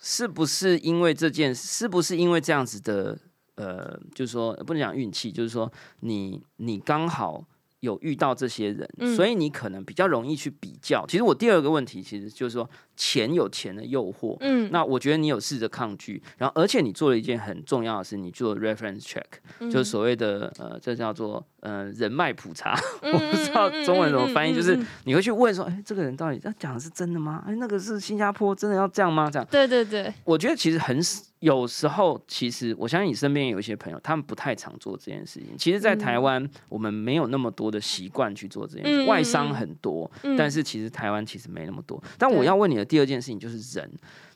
[0.01, 3.17] 是不是因为这件，是不是因为这样子的，
[3.55, 7.45] 呃，就是说不能讲运气，就是说你你刚好。
[7.85, 11.05] 有遇到这些人，嗯所以你可能比较容易去比较。
[11.07, 14.37] 其实我第二个问题其实就是说，钱有钱的诱惑。
[14.39, 19.23] 嗯，那我觉得你有试着抗拒，然后而且你做了一件很重要的事，你做了 reference check，、
[19.59, 22.77] 嗯就是所谓的呃，这叫做呃人脉普查。
[23.01, 27.43] 嗯 我不知道中文怎么翻译，就是你会去问说，哎，这个人到底他讲的是真的吗？
[27.47, 29.29] 哎，那个是新加坡真的要这样吗？
[29.31, 30.99] 这样，对对对，我觉得其实很
[31.39, 35.55] 有时候，其实我相信你身边有一些朋友，他们不太常做这件事情。
[35.57, 42.01] 其实，在台湾，我们没有那么多的习惯去做这件事，外商嗯很多，嗯但是其实台湾其实没那么多。
[42.17, 43.91] 但我要问你的第二件事情就是人，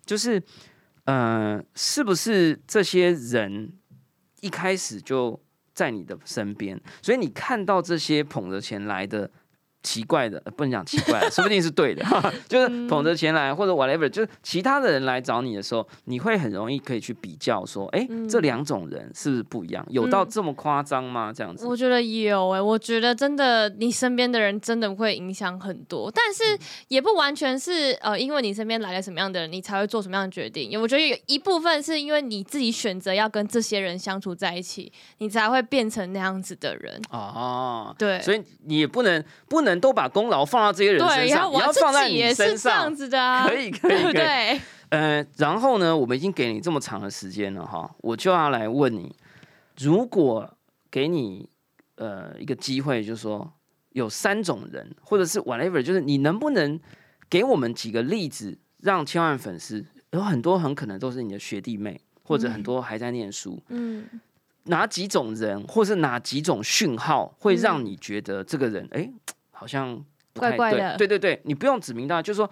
[0.06, 0.42] 就是
[1.06, 3.72] 呃，是不是这些人
[4.42, 5.40] 一开始就
[5.74, 9.30] 在你的身边，所以你看到这些捧着钱来的。
[9.82, 12.04] 奇怪的，呃不能讲奇怪的， 说不定是对的，
[12.48, 19.86] 就是捧着钱来或者 whatever，就是其他的人来找你的时候，你会很容易可以去比较说，哎、嗯这两种人是不是不一样？
[19.89, 21.32] 有到这么夸张吗？
[21.34, 21.65] 这样子？
[21.65, 30.80] 我觉得有哎、我觉得真的，你身边的人真的会影响很多，但是嗯也不完全是呃，因为你身边来了什么样的人，你才会做什么样的决定。
[30.80, 37.02] 我觉得有一部分是因为你自己选择要跟这些人相处在一起，你才会变成那样子的人。
[37.12, 42.95] 哦，对，所以你也不能不能都把功劳放到这些人身上，你我要放在你身这样上。
[42.95, 44.62] 子的啊， 可以，可以，对？
[44.88, 49.13] 呃，然后呢，我们已经给你这么长的时间了哈，我就要来问你，
[49.77, 50.58] 如果
[50.89, 51.49] 给你
[51.95, 53.51] 呃一个机会，就是说
[53.91, 56.79] 有三种人，或者是 whatever，就是你能不能
[57.29, 64.08] 给我们几个例子，让千万粉丝有很多很可能都是你的学弟妹，或者很多还在念书，嗯，
[64.63, 69.13] 哪几种人，或是哪几种讯号会让你觉得这个人哎、诶
[69.60, 70.04] 好像？
[70.36, 72.50] 怪怪的对对对，你不用指名道姓，就说。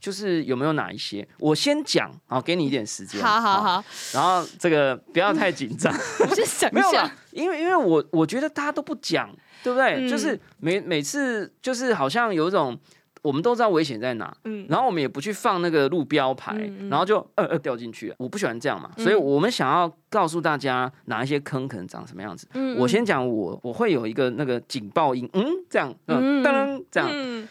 [0.00, 1.26] 就是有没有哪一些？
[1.38, 3.22] 我先讲，好，给你一点时间。
[3.22, 5.90] 好好好，然后这个不要太紧张，
[6.72, 9.94] 没有啦，，因为因为我我觉得大家都不讲，对不对？
[9.94, 12.78] 嗯就是每每次就是好像有一种
[13.24, 16.90] 我们都知道危险在哪，嗯，然后我们也不去放那个路标牌，嗯嗯。
[16.90, 18.14] 然后就呃呃掉进去了。
[18.18, 19.02] 我不喜欢这样嘛，嗯。
[19.02, 22.46] 所以我们想要告诉大家哪一些坑可能长什么样子。
[22.52, 26.44] 嗯我先讲我我会有一个那个警报音，嗯，这样，嗯，嗯。
[26.44, 27.48] 噔，这样，嗯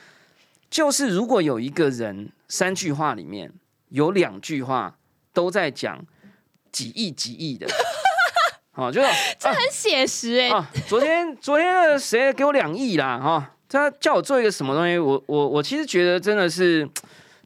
[0.70, 3.52] 就是如果有一个人三句话里面
[3.90, 4.96] 有两句话
[5.34, 6.06] 都在讲
[6.72, 7.68] 几亿几亿的，
[8.72, 9.08] 好， 就是
[9.48, 16.88] 很写实哎、啊，昨天昨天那个谁给我两亿啦，哈、他叫我做一个什么东西，我我我其实觉得真的是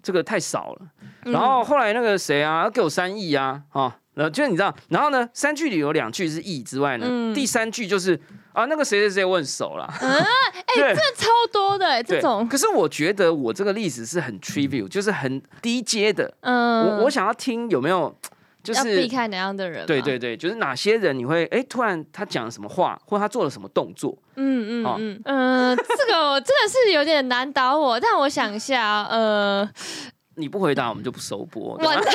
[0.02, 0.82] 这个太少了。
[1.26, 8.18] 嗯然后后来那个谁啊，给我三亿啊，哈、然后就是你知道，然后呢，三句里有两句是亿之外呢，嗯第三句就是
[8.54, 9.86] 啊，那个谁谁谁我很熟啦。
[10.00, 10.26] 哎、
[10.74, 16.34] 对这超多的哎、这种，可是我觉得我这个例子是很 trivial，就是很低阶的。
[16.40, 18.16] 嗯，我我想要听有没有，
[18.68, 19.86] 就是要避开哪样的人？
[19.86, 29.68] 对，对对，就是哪些人你会哎突然他讲了什么话，或他做了什么动作，嗯嗯嗯嗯，呃，这个我真的是有点难倒我，但我想一下，呃，
[30.36, 31.78] 你不回答我们就不收播。
[31.78, 32.14] 完 蛋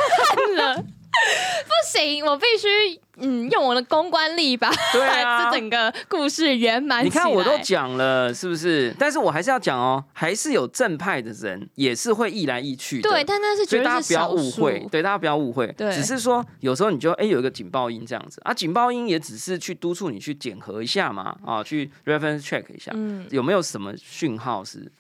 [0.57, 0.85] 了，
[1.65, 5.45] 不行，我必须嗯用我的公关力把对啊。
[5.53, 8.95] 这整个故事圆满你看我都讲了，是不是？
[8.99, 13.11] 但是我还是要讲哦，还是有正派的人也是会意来意去的。
[13.11, 15.93] 对，但那是所绝对以大家不要误会，对大家不要误会，对。
[15.93, 24.91] 只是说有时候你就哎、有一个警报音这样子啊，警报音也只是去督促你去检核一下嘛，啊，去 reference check 一下，嗯，有没有什么讯号是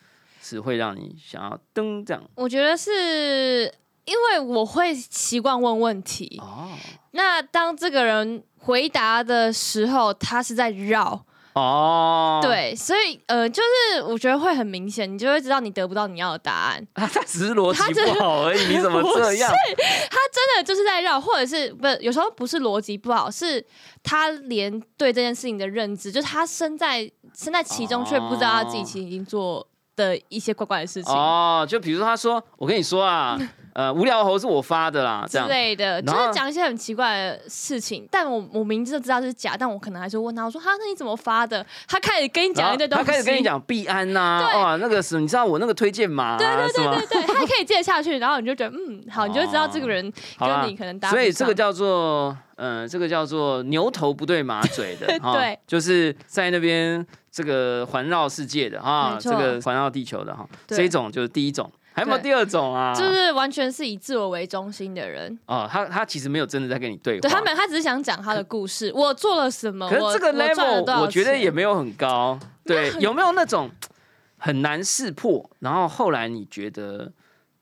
[0.42, 2.22] 是会让你想要噔这样？
[2.34, 3.72] 我觉得是
[4.04, 6.68] 因为我会习惯问问题，哦
[7.12, 16.86] 那当这个人回答的时候，他是在绕，哦，，对，所以呃，就是我觉得会很明显，你就会知道你得不到你要的答案。
[17.26, 19.52] 只是逻辑他真的不好而已，你怎么这样？
[20.10, 23.62] 他真的就是在绕，或者是不是有时候不是逻辑不好，是
[24.02, 27.00] 他连对这件事情的认知，就是他身在
[27.36, 31.12] 身在其中，却不知道他自己其实已经做的一些怪怪的事情。
[31.12, 33.38] 哦，就比如说他说，我跟你说啊，
[33.74, 41.64] 呃，无聊猴是我发的啦，这之样类的，就然后是讲一些很奇怪的事情，但我我明知道知道是假，但我可能还是问他，我说哈，那你怎么发的？
[41.88, 46.96] 他开始跟你然后讲一堆东西，他开始跟你讲币安呐、对哇，那个什么，你知道我那个推荐码、啊，对对是吗？
[46.96, 51.22] 对对，他还可以接下去，然后你就觉得嗯好，你就知道这个人好啦跟你可能搭不所。
[51.22, 62.94] 以这个叫做，嗯，这个叫做牛头不对马嘴的，哈对，就是在那边这个环绕世界的哈，没错这个环绕地球的哈，对这一种就是第一种，还有没有第二种啊？
[62.94, 73.70] 就是完全是以自我为中心的人，哦，他他其实没有真的在跟你对话，对他们他只是想讲他的故事，我做了什么，可是这个 level 少我觉得也没有很高，对，有没有那种
[74.38, 77.12] 很难识破，然后后来你觉得，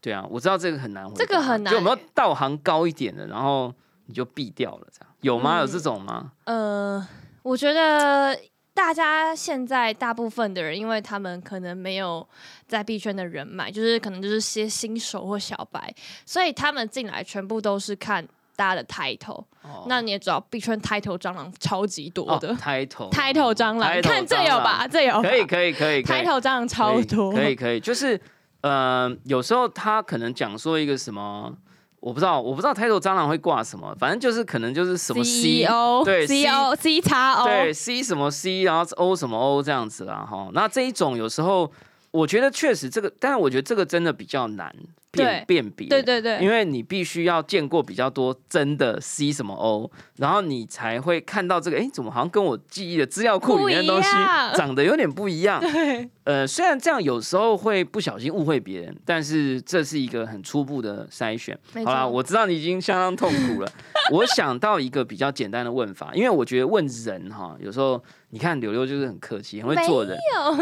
[0.00, 1.70] 对啊，我知道这个很难这个很难。
[1.72, 3.72] 就有没有道行高一点的，然后
[4.06, 5.14] 你就避掉了，这样。
[5.20, 5.58] 有吗？
[5.58, 5.60] 嗯。
[5.60, 6.32] 有这种吗？
[6.44, 7.08] 呃，
[7.42, 8.38] 我觉得
[8.72, 12.26] 大家现在大部分的人，因为他们可能没有
[12.66, 15.92] 在币圈的人脉，就是可能就是些新手或小白，
[16.24, 19.44] 所以他们进来全部都是看大家的 title。
[19.62, 24.86] 哦那你也知道，币圈 title 蟑螂超级多的、 哦，title title 蟑螂，你 看这有吧？
[24.88, 28.18] 这有可以可以可以可以 title 蟑螂超可以多，可以可以，就是
[28.62, 31.54] 呃，有时候他可能讲说一个什么，
[32.00, 35.30] 我不知道，我不知道 title 蟑螂会挂什么，反正就是可能就是什么 C。
[35.64, 40.48] CEO 对 CEO C 叉 O 对 C 什么 C，然后 O 什么 O 这样子啦哈。
[40.52, 41.70] 那这一种有时候
[42.10, 44.74] 我觉得确实这个，但是我觉得这个真的比较难
[45.10, 45.88] 辨辨别。
[45.88, 54.08] 对对对，因为你必须要见过比较多真的 C 什么 O，然后你才会看到这个，哎，怎么好像跟我记忆的资料库里面的东西
[54.54, 55.60] 长得有点不一样？
[55.60, 61.58] 对呃，虽然这样有时候会不小心误会别人，但是这是一个很初步的筛选。
[61.84, 63.72] 好啦，我知道你已经相当痛苦了。
[64.12, 68.00] 我想到一个比较简单的问法，因为我觉得问人哈，有时候
[68.30, 70.16] 你看柳柳就是很客气，很会做人，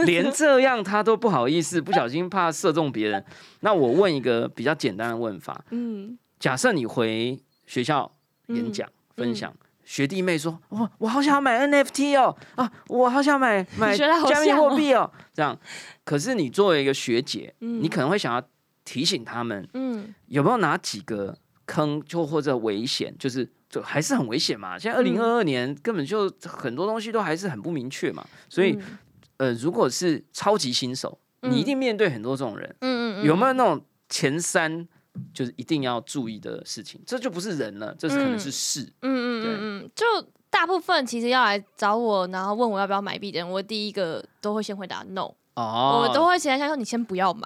[0.06, 3.22] 连这样他都不好意思，不小心怕射中别人。
[3.60, 6.18] 那我问一个比较简单的问法：嗯。
[6.38, 8.14] 假设你回学校
[8.48, 9.52] 演讲、分享。
[9.84, 15.58] 学弟妹说：“哇，我好想买 NFT 哦，啊，我好想买买加密货币哦。”这样，
[16.04, 17.82] 可是你作为一个学姐，嗯。
[17.82, 18.42] 你可能会想要
[18.84, 20.14] 提醒他们，嗯。
[20.26, 24.78] 有没有哪几个坑，就或者危险，就是就还是很危险嘛。
[24.78, 28.98] 现在二零二二年根本就很多东西都还是很不明确嘛，所以、嗯。
[29.38, 31.50] 呃，如果是超级新手，嗯。
[31.50, 33.24] 你一定面对很多这种人，嗯嗯。
[33.24, 34.86] 有没有那种前三
[35.34, 37.00] 就是一定要注意的事情？
[37.06, 38.82] 这就不是人了，这是可能是事。
[39.02, 40.04] 嗯嗯嗯嗯，就
[40.50, 47.42] 大部分其实要来找我，然后问我要不要买币的人，我第一个都会先回答 no，、哦，我都会先想说你先不要买，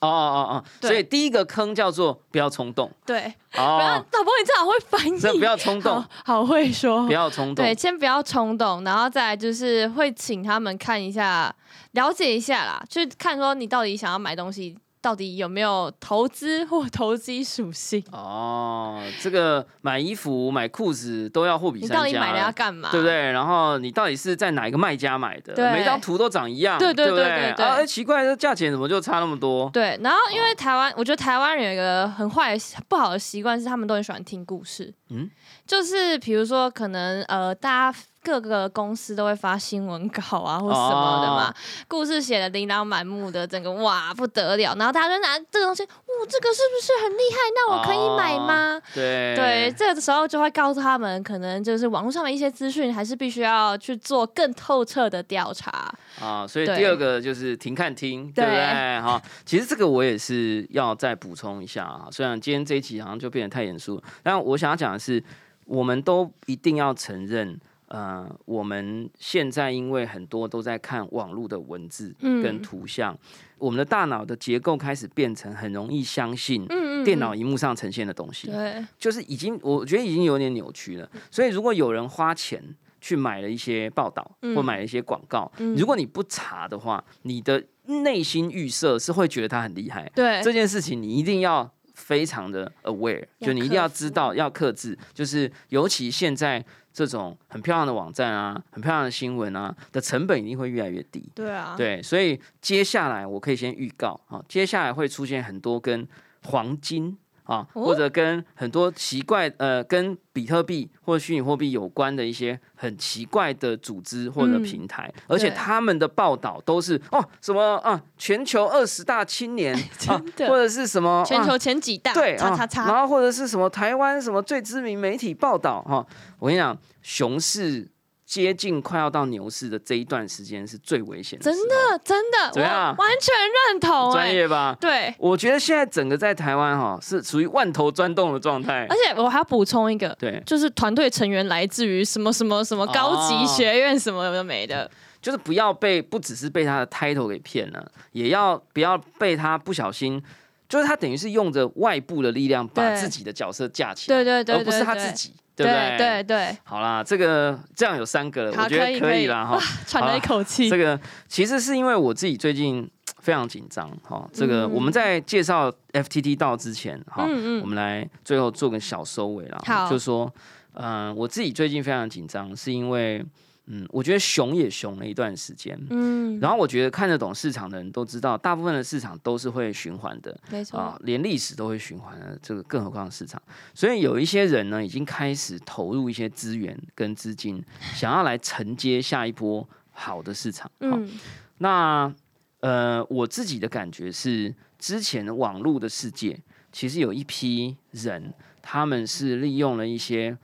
[0.00, 0.64] 哦哦哦，哦。
[0.80, 2.90] 所以第一个坑叫做不要冲动。
[3.06, 5.94] 对，不要，哦，老婆你正好会翻译，这不要冲动。
[6.24, 7.06] 好，好会说。
[7.06, 7.64] 不，要冲动。
[7.64, 11.54] 对，，先不要冲动，然后再来就是会请他们看一下，
[11.92, 14.76] 了解一下啦，去看说你到底想要买东西。
[15.06, 18.02] 到底有没有投资或 投机属性？
[18.10, 22.52] 哦，这个买衣服、买裤子都要货比你三家你到底买了要了。
[22.52, 22.90] 干嘛？
[22.90, 23.06] 对不？
[23.06, 23.30] 对？
[23.30, 25.54] 然后你到底是在哪一个卖家买的？
[25.72, 29.70] 每张图都长一样，对对不对对对啊，哎，奇怪，这价钱怎么就差那么多？
[29.72, 34.92] 对，然后因为台湾，我觉得台湾人有一个很坏的不好的习惯，是他们都很喜欢听故事。
[35.10, 35.30] 嗯嗯，
[35.64, 41.54] 就是比如说，可能呃，大家各个公司都会发新闻稿啊，或什么的嘛，哦
[41.86, 47.38] 故事写的琳琅满目的，整个哇不得了，然后大家就拿这个东西，哇，这个是不是很厉害？
[47.54, 48.82] 那我可以买吗？
[48.92, 55.94] 对对，这个时候就会告诉他们，可能就是网络上的一些资讯，还是必须要去做更透彻的调查。
[56.20, 59.00] 啊，所以第二个就是停看听，对不对对？
[59.02, 62.08] 哈，其实这个我也是要再补充一下啊。
[62.10, 65.22] 虽然今天这一集好像就变得太严肃，但我想要讲的是，
[65.66, 67.56] 我们都一定要承认。
[67.88, 73.16] 呃，我们现在因为很多都在看网络的文字嗯跟图像，
[73.58, 78.48] 我们的大脑的结构开始变成很容易相信嗯嗯，电脑荧幕上呈现的东西。
[78.48, 81.08] 对，就是已经，我觉得已经有点扭曲了。
[81.30, 82.62] 所以如果有人花钱
[83.00, 90.10] 去买了一些报道嗯或买了一些广告，嗯如果你不查的话，你的内心预设是会觉得他很厉害。
[90.12, 96.64] 对，这件事情你一定要非常的 aware，就你一定要知道要克制，就是尤其现在
[96.96, 101.22] 这种很漂亮的网站啊、很漂亮的新闻啊的成本一定会越来越低。
[101.34, 106.08] 对啊，对，所以接下来我可以先预告啊，接下来会出现很多跟
[106.44, 107.14] 黄金
[107.46, 107.84] 啊，哦。
[107.84, 119.74] 或者跟很多奇怪呃，跟比特币或者虚拟货币有关的一些很奇怪的组织或者嗯平台，而且他们的报道都是哦什么啊，全球二十大青年
[120.08, 126.06] 啊， 或者是什么啊全球前几大，对啊，叉叉叉，然后或者是什么台湾什么最知名媒体报道哈、
[126.38, 127.88] 我跟你讲，熊市
[128.26, 131.74] 接近快要到牛市的这一段时间是最危险的，真的
[132.04, 133.32] 真的，怎么样完全
[133.70, 134.76] 认同、专哎，业吧？
[134.80, 135.14] 对。
[135.16, 138.96] 我觉得现在整个在台湾哈、是属于万头钻洞的状态而。
[138.96, 144.90] 且我还要补充一个，对，就是团队成员来自于什么什么什么高级哦学院什么有的没的，
[145.22, 150.20] 就是不要被不只是被他的 title 给骗了，也要不要被他不小心，
[150.68, 159.58] 就是他等于是用着外部的力量把自己的角色架起来，对对对而不是他自己，对不对对对，好啦，这个这样有三个了，我觉得可以可以可以啦哈。
[159.86, 160.76] 喘了一口气这。
[160.76, 162.88] 个其实是因为我自己最近
[163.18, 164.28] 非常紧张哈。
[164.32, 167.24] 这个嗯我们在介绍 FTT 到之前哈，
[167.62, 169.58] 我们来最后做个小收尾啦。
[169.64, 170.32] 好就说
[170.74, 173.24] 嗯、我自己最近非常紧张，是因为
[173.66, 175.78] 嗯，我觉得熊也熊了一段时间。
[175.90, 183.42] 嗯，然后我觉得看得懂市场的人都知道，大部分的市场都是会循环的没错，啊，连历史都会循环的，这个更何况市场。
[183.74, 187.62] 所以有一些人呢，已经开始投入一些资源跟资金，
[187.94, 190.70] 想要来承接下一波好的市场。
[190.80, 191.10] 好，嗯
[191.58, 192.14] 那
[192.60, 196.40] 呃，我自己的感觉是，之前网络的世界
[196.70, 200.36] 其实有一批人，他们是利用了一些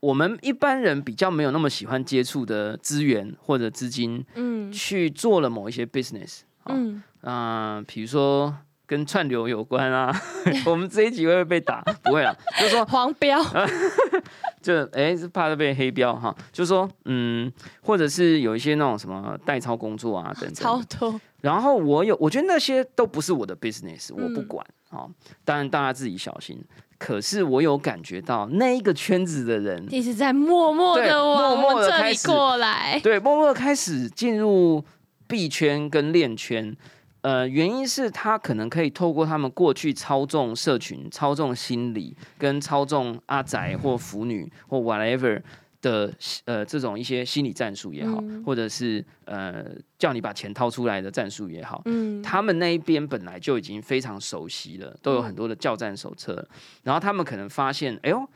[0.00, 4.70] 我们一般人比较没有那么喜欢接触的资源或者资金，嗯。
[4.72, 6.40] 去做了某一些 business。
[6.66, 8.54] 嗯，啊、比如说
[8.86, 10.14] 跟串流有关啊，
[10.66, 11.80] 我们这一集会不会被打？
[12.04, 13.42] 不会啦，就是说黄标，
[14.60, 17.50] 就哎、是怕被黑标哈，就是说嗯，
[17.82, 24.46] 或者是有一些那种什么代操工作啊等等，超多，然后我有，我觉得那些都不是我的 business，我不嗯。
[24.46, 25.10] 管啊、哦
[25.44, 26.58] 当然大家自己小心。
[26.98, 32.98] 可是我有感觉到那一个圈子的人，一直在默默的往默默的这里地开始过来。
[33.00, 34.84] 对，默默的开始进入
[35.28, 36.76] 币圈跟链圈。
[37.20, 45.40] 呃，原因是他可能可以透过他们过去操纵社群、操纵心理，跟操纵阿宅或腐女或 whatever
[45.80, 46.12] 的
[46.44, 48.42] 呃这种一些心理战术也好，嗯。
[48.44, 49.64] 或者是呃
[49.98, 56.32] 叫你把钱掏出来的战术也好，嗯，他们那一边本来就已经非常熟悉了，都有很多的教战手册。
[56.32, 56.48] 了，
[56.82, 58.28] 然后他们可能发现，哎呦，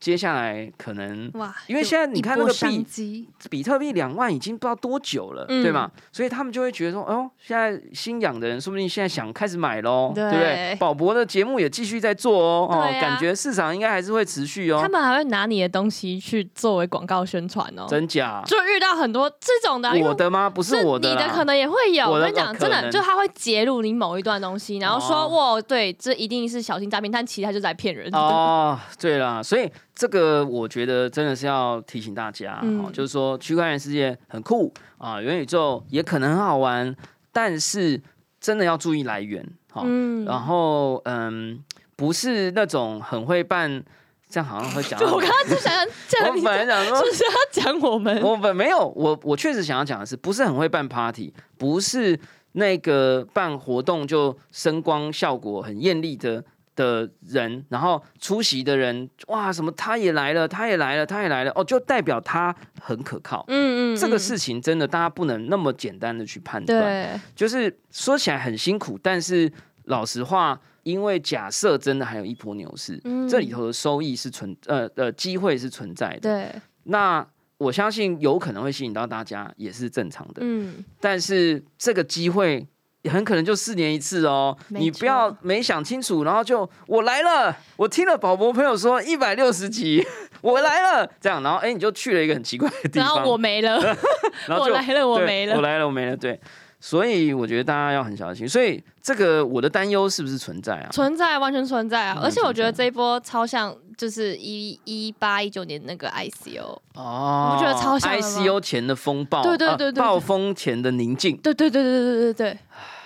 [0.00, 5.90] 接下来可能哇，因为有现在你看那个币比特币两万已经不知道多久了，嗯对吗？
[6.12, 10.76] 所以他们就会觉得说，哦，现在新养的人说不定现在想开始买喽，对不对对？
[10.76, 17.86] 宝博的节目也继续在做哦，哦，感觉市场应该还是会持续哦他，们还会拿你的东西去作为广告宣传哦。
[17.88, 18.42] 真假？
[18.46, 20.48] 就遇到很多这种的啊，我的吗？
[20.48, 22.06] 不是我的，你的可能也会有。
[22.06, 28.08] 我我跟你讲，真的就他会截录你某一段东西，然后说哦哇，对，这一定是小心诈骗，但其实他就在骗人。
[28.14, 29.68] 哦，对啦，所以
[29.98, 36.94] 这个我觉得真的是要提醒大家，嗯哦，就是说区块链世界很酷啊，元宇宙也可能很好玩，
[37.32, 38.00] 但是
[38.38, 41.60] 真的要注意来源，好、嗯，然后嗯，
[41.96, 43.82] 不是那种很会办，
[44.28, 45.72] 这样好像会讲 我刚刚就想
[46.06, 48.22] 这 我本来想说就是要讲我们。
[48.22, 52.16] 我本没有，我我确实想要讲的是，不是很会办 party，不是
[52.52, 56.44] 那个办活动就声光效果很艳丽的
[56.78, 63.44] 的人，然后出席的人，哇，什么他也来了，他也来了，他也来了，哦，就代表他很可靠。
[63.48, 63.96] 嗯嗯，嗯。
[63.96, 69.50] 这个事情真的大家不能那么简单的去判断，对，就是说起来很辛苦，但是
[69.86, 73.28] 老实话，因为假设真的还有一波牛市，嗯。
[73.28, 77.26] 这里头的收益是存呃呃机会是存在的，对，那
[77.58, 80.42] 我相信有可能会吸引到大家，也是正常的。
[80.42, 90.04] 嗯，但是这个机会也很可能就四年一次哦，你不要没想清楚，然后就我来了，我听了宝博朋友说一百六十集，
[90.42, 93.14] 我来了，这样，然后哎、你就去了一个很奇怪的地方。
[93.14, 93.78] 然，后我没了，
[94.48, 95.54] 然后就我来了，我没了。
[95.56, 96.38] 我来了，我没了，对。
[96.80, 98.48] 所以我觉得大家要很小心。
[98.48, 100.88] 所以这个我的担忧是不是存在啊？
[100.92, 102.18] 存在，完全存在啊！
[102.22, 111.36] 而且我觉得这一波超像，就是一一八一九年那个 ICO，哦，你不觉得超像 ICO 前的风暴，对对对对暴风前的宁静。
[111.38, 112.58] 对对对对对对对，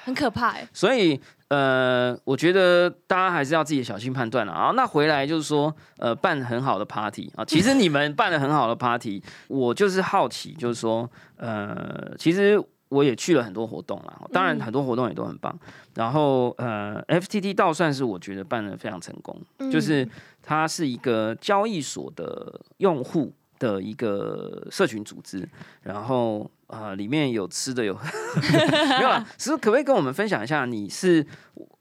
[0.05, 0.69] 很可怕哎。
[0.73, 1.19] 所以
[1.49, 4.73] 呃，我觉得大家还是要自己小心判断了啊。
[4.75, 12.59] 那回来就是说，呃，办很好的 party 啊，其实你们办了很好的 party，我就是好奇，就是说，呃，其实
[12.93, 15.59] 我也去了很多活动啦，当然嗯很多活动也都很棒。
[15.95, 19.41] 然后呃，FTT 倒算是我觉得办的非常成功，
[19.71, 20.07] 就是
[20.43, 25.49] 它是一个交易所的用户的一个社群组织，
[25.83, 27.95] 然后呃里面有吃的有
[28.99, 29.27] 没有啦？
[29.39, 31.27] 其实可不可以跟我们分享一下，你是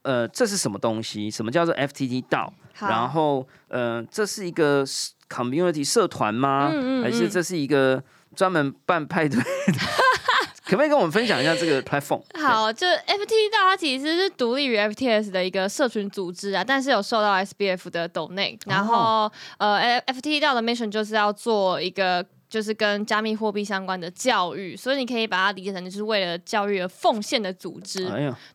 [0.03, 1.29] 呃这是什么东西？
[1.29, 2.53] 什么叫做 FTT 道？
[2.79, 4.85] 然后呃这是一个
[5.29, 6.69] community 社团吗？
[7.03, 8.01] 还是这是一个
[8.35, 9.45] 专门办派对的？
[10.71, 12.21] 可不可以跟我们分享一下这个 platform？
[12.41, 22.25] 好，就 FT 大它其实是独立于 FTS 的一个社群组织啊，但是有受到 SBF 的 donate，然后、呃，FT 到的 mission 就是要做一个。
[22.51, 28.05] 就是跟加密货币相关的教育，所以你可以把它理解成就是为了教育而奉献的组织。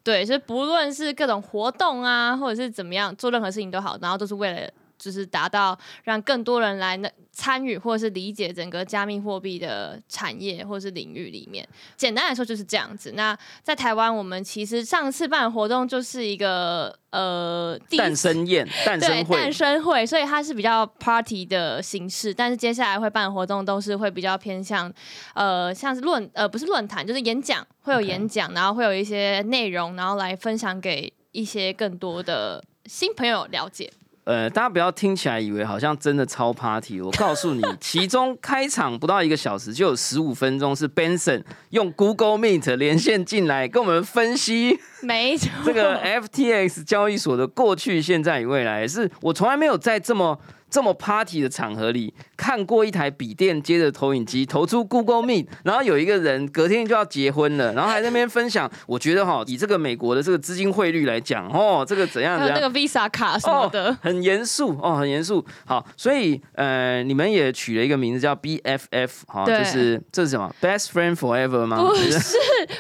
[0.05, 11.67] 对，就是不论是各种活动啊，或者是怎么样做任何事情都好，然后都是为了就是达到让更多人来那参与或者是理解整个加密货币的产业或者是领域里面。
[11.97, 13.13] 简单来说就是这样子。
[13.13, 24.91] 那在台湾，我们其实上次办的活动就是一个呃诞生宴、诞对生会诞，生会，所以它是比较 party 的形式，但是接下来会办的活动都是会比较偏向，
[25.35, 33.93] 呃，像是论呃不是论坛，就是演讲，会有演讲然后会有一些内容，然后来分享给一些更多的新朋友了解。
[34.27, 37.01] 呃，大家不要听起来以为好像真的超 party。
[37.01, 50.37] 我告诉你，其中开场不到一个小时就有十五分钟是 Benson 用 Google Meet 连线进来跟我们分析没错，这个 FTX 交易所的过去、现在与未来，是我从来没有在这么
[50.71, 65.45] 这么 party 的场合里看过一台笔电接着投影机投出 Google Meet，然后有一个人隔天就要结婚了，然后还在那边分享，我觉得哈， 以这个美国的这个资金汇率来讲，哦，这个怎样怎样还有那个 Visa 卡什么的，很严肃哦，很严肃。
[65.65, 71.77] 好，所以呃，你们也取了一个名字叫 BFF，哈，对就是这是什么 Best Friend Forever 吗？
[71.79, 72.37] 不是，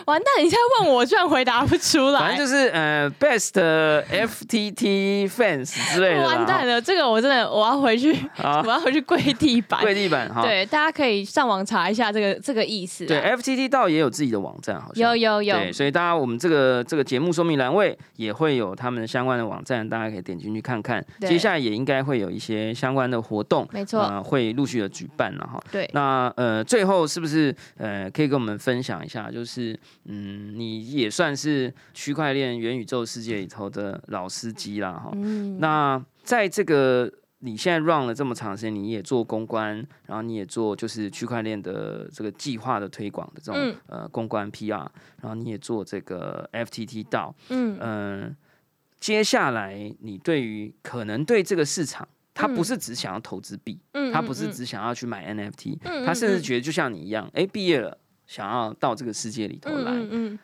[0.06, 0.44] 完蛋！
[0.44, 6.22] 你现在问我，居然回答不出来，反正就是呃 Best FTT Fans 之类的。
[6.26, 6.80] 完蛋了。
[6.80, 9.80] 这个我真的我要回去，好 我要回去跪地板。
[9.80, 10.42] 跪地板哈。
[10.42, 13.08] 对，大家可以上网查一下这个这个意思啊。
[13.08, 21.04] 对，FTT 倒也有自己的网站，好像有有有，对，所以大家我们这个这个节目说明栏位也会有他们相关的网站，大家可以点进去看看。
[21.20, 25.62] 对接下来也应该会有一些相关的活动，没错呃，会陆续的举办了哈。
[25.70, 29.30] 对，那呃，最后是不是呃，可以跟我们分享一下？
[29.30, 35.10] 就是嗯，你也算是区块链元宇宙世界里头的老司机啦哈。
[35.14, 37.10] 嗯，那在这个
[37.46, 39.76] 你现在 run 了这么长时间，你也做公关，
[40.06, 43.76] 然后你也做就是区块链的这个计划的推广的这种、嗯。
[43.86, 44.78] 呃公关 PR，
[45.22, 47.78] 然后你也做这个 FTT 道，嗯。
[47.80, 48.36] 嗯、
[48.98, 54.52] 接下来你对于可能对这个市场，他不是只想要投资币，嗯他不是嗯。
[54.52, 56.42] 只想要去买 NFT，、嗯他甚至嗯。
[56.42, 57.96] 觉得就像你一样，哎，毕业了。
[58.26, 59.92] 想要到这个世界里头来，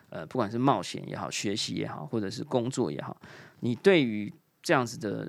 [0.08, 3.20] 呃，不管是冒险也好，学习也好，或者是工作也好，
[3.58, 4.32] 你对于
[4.62, 5.28] 这样子的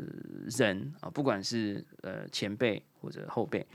[0.58, 3.66] 人啊，不管是呃前辈或者后辈，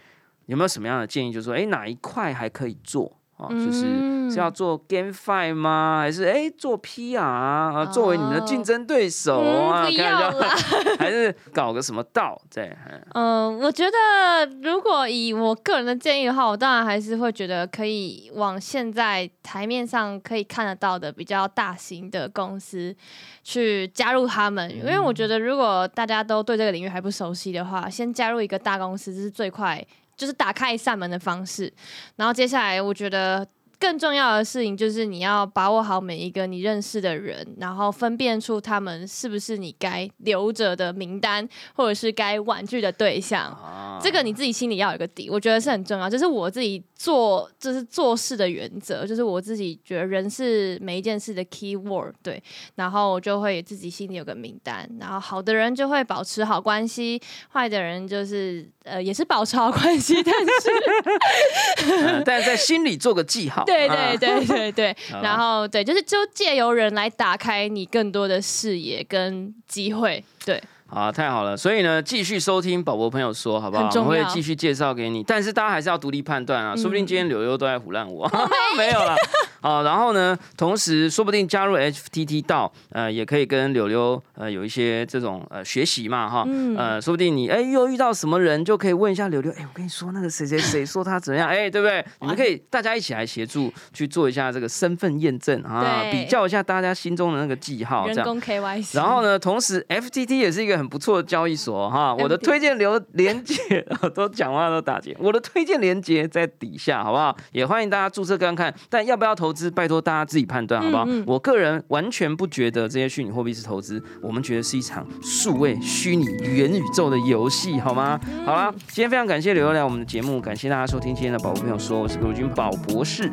[0.47, 1.33] 有没有什么样的建议？
[1.33, 3.49] 就是说，哎，哪一块还可以做啊？
[3.49, 6.01] 就是嗯是要做 GameFi 吗？
[6.01, 7.87] 还是哎做 PR 啊？
[7.87, 9.85] 作为你们的竞争对手嗯，啊？
[9.87, 10.49] 不要啦。
[10.99, 12.77] 还是搞个什么道在？
[12.91, 22.95] 嗯嗯，我觉得如果以我个人的建议的话，我当然还是会觉得可以往现在台面上可以看得到的比较大型的公司
[23.43, 29.83] 去加入他们，因为我觉得如果大家都对这个领域还不熟悉的话，先加入一个大公司这是最快，
[30.19, 31.73] 就是打开一扇门的方式。
[32.17, 33.49] 然后接下来，我觉得。
[33.79, 43.45] 更重要的事情就是你要把握好每一个你认识的人，然后分辨出他们是不是你该留着的名单，或者是该婉拒的对象。
[43.45, 46.09] 啊这个你自己心里要有个底，我觉得是很重要。
[46.09, 52.41] 这是我自己做，就是做事的原则，就是我自己觉得人是每一件事的 key word，对，
[52.77, 57.21] 然后我就会自己心里有个名单，然后好的人就会保持好关系，
[57.53, 63.65] 坏的人就是呃也是保持好关系，但是嗯 但在心里做个记号。
[63.69, 64.17] 对啊。
[64.17, 71.55] 对对对对， 然后对，就是就借由人来打开你更多的视野跟机会，对，好，太好了！
[71.55, 73.91] 所以呢，继续收听宝宝朋友说，好不好？
[73.91, 78.27] 我们会继续介绍给你，但是大家还是要独立判断啊，嗯说不定今天柳柳都在胡乱我，
[78.77, 79.15] 没有了。
[79.61, 92.03] 好，然后呢，同时说不定加入 FTT 到，呃，也可以跟柳柳呃有一些这种呃学习嘛，哈，嗯呃，说不定你哎又遇到什么人，就可以问一下柳柳，哎，我跟你说那个谁谁谁 说他怎么样，哎，对不对？
[92.21, 98.17] 你们可以大家一起来协助去做一下这个身份验证啊，比较一下大家心中的那个记号，这样。
[98.17, 102.15] 人工 KYC，然后呢，同时 FTT 也是一个很不错的交易所哈。
[102.15, 107.37] 我的推荐流 连接 都讲话都打结，我的推荐连接在底下，好不好？
[107.53, 108.73] 也欢迎大家注册看看。
[108.89, 111.05] 但要不要投资，拜托大家自己判断，好不好？
[111.07, 118.19] 嗯嗯我个人完全不觉得这些虚拟货币是投资，我们觉得是一场数位虚拟元宇宙的游戏，好吗？
[118.47, 123.31] 好啦，今天非常感谢柳柳来我们的节目，感谢大家收听今天的宝博朋友说，我是陆军宝博士。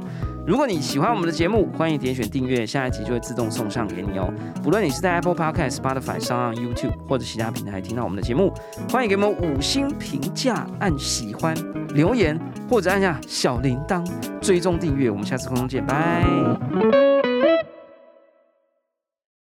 [0.47, 4.31] 如果你喜欢我们的节目，欢迎点选订阅，下一集就会自动送上给你哦。
[4.63, 8.49] 不论你是在 Apple Podcast、Spotify、上 YouTube 或者其他平台听到我们的节目，
[8.89, 11.53] 欢迎给我们五星评价、按喜欢、
[11.89, 14.09] 留言或者按下小铃铛
[14.39, 15.09] 追踪订阅。
[15.09, 17.34] 我们下次空中见，拜。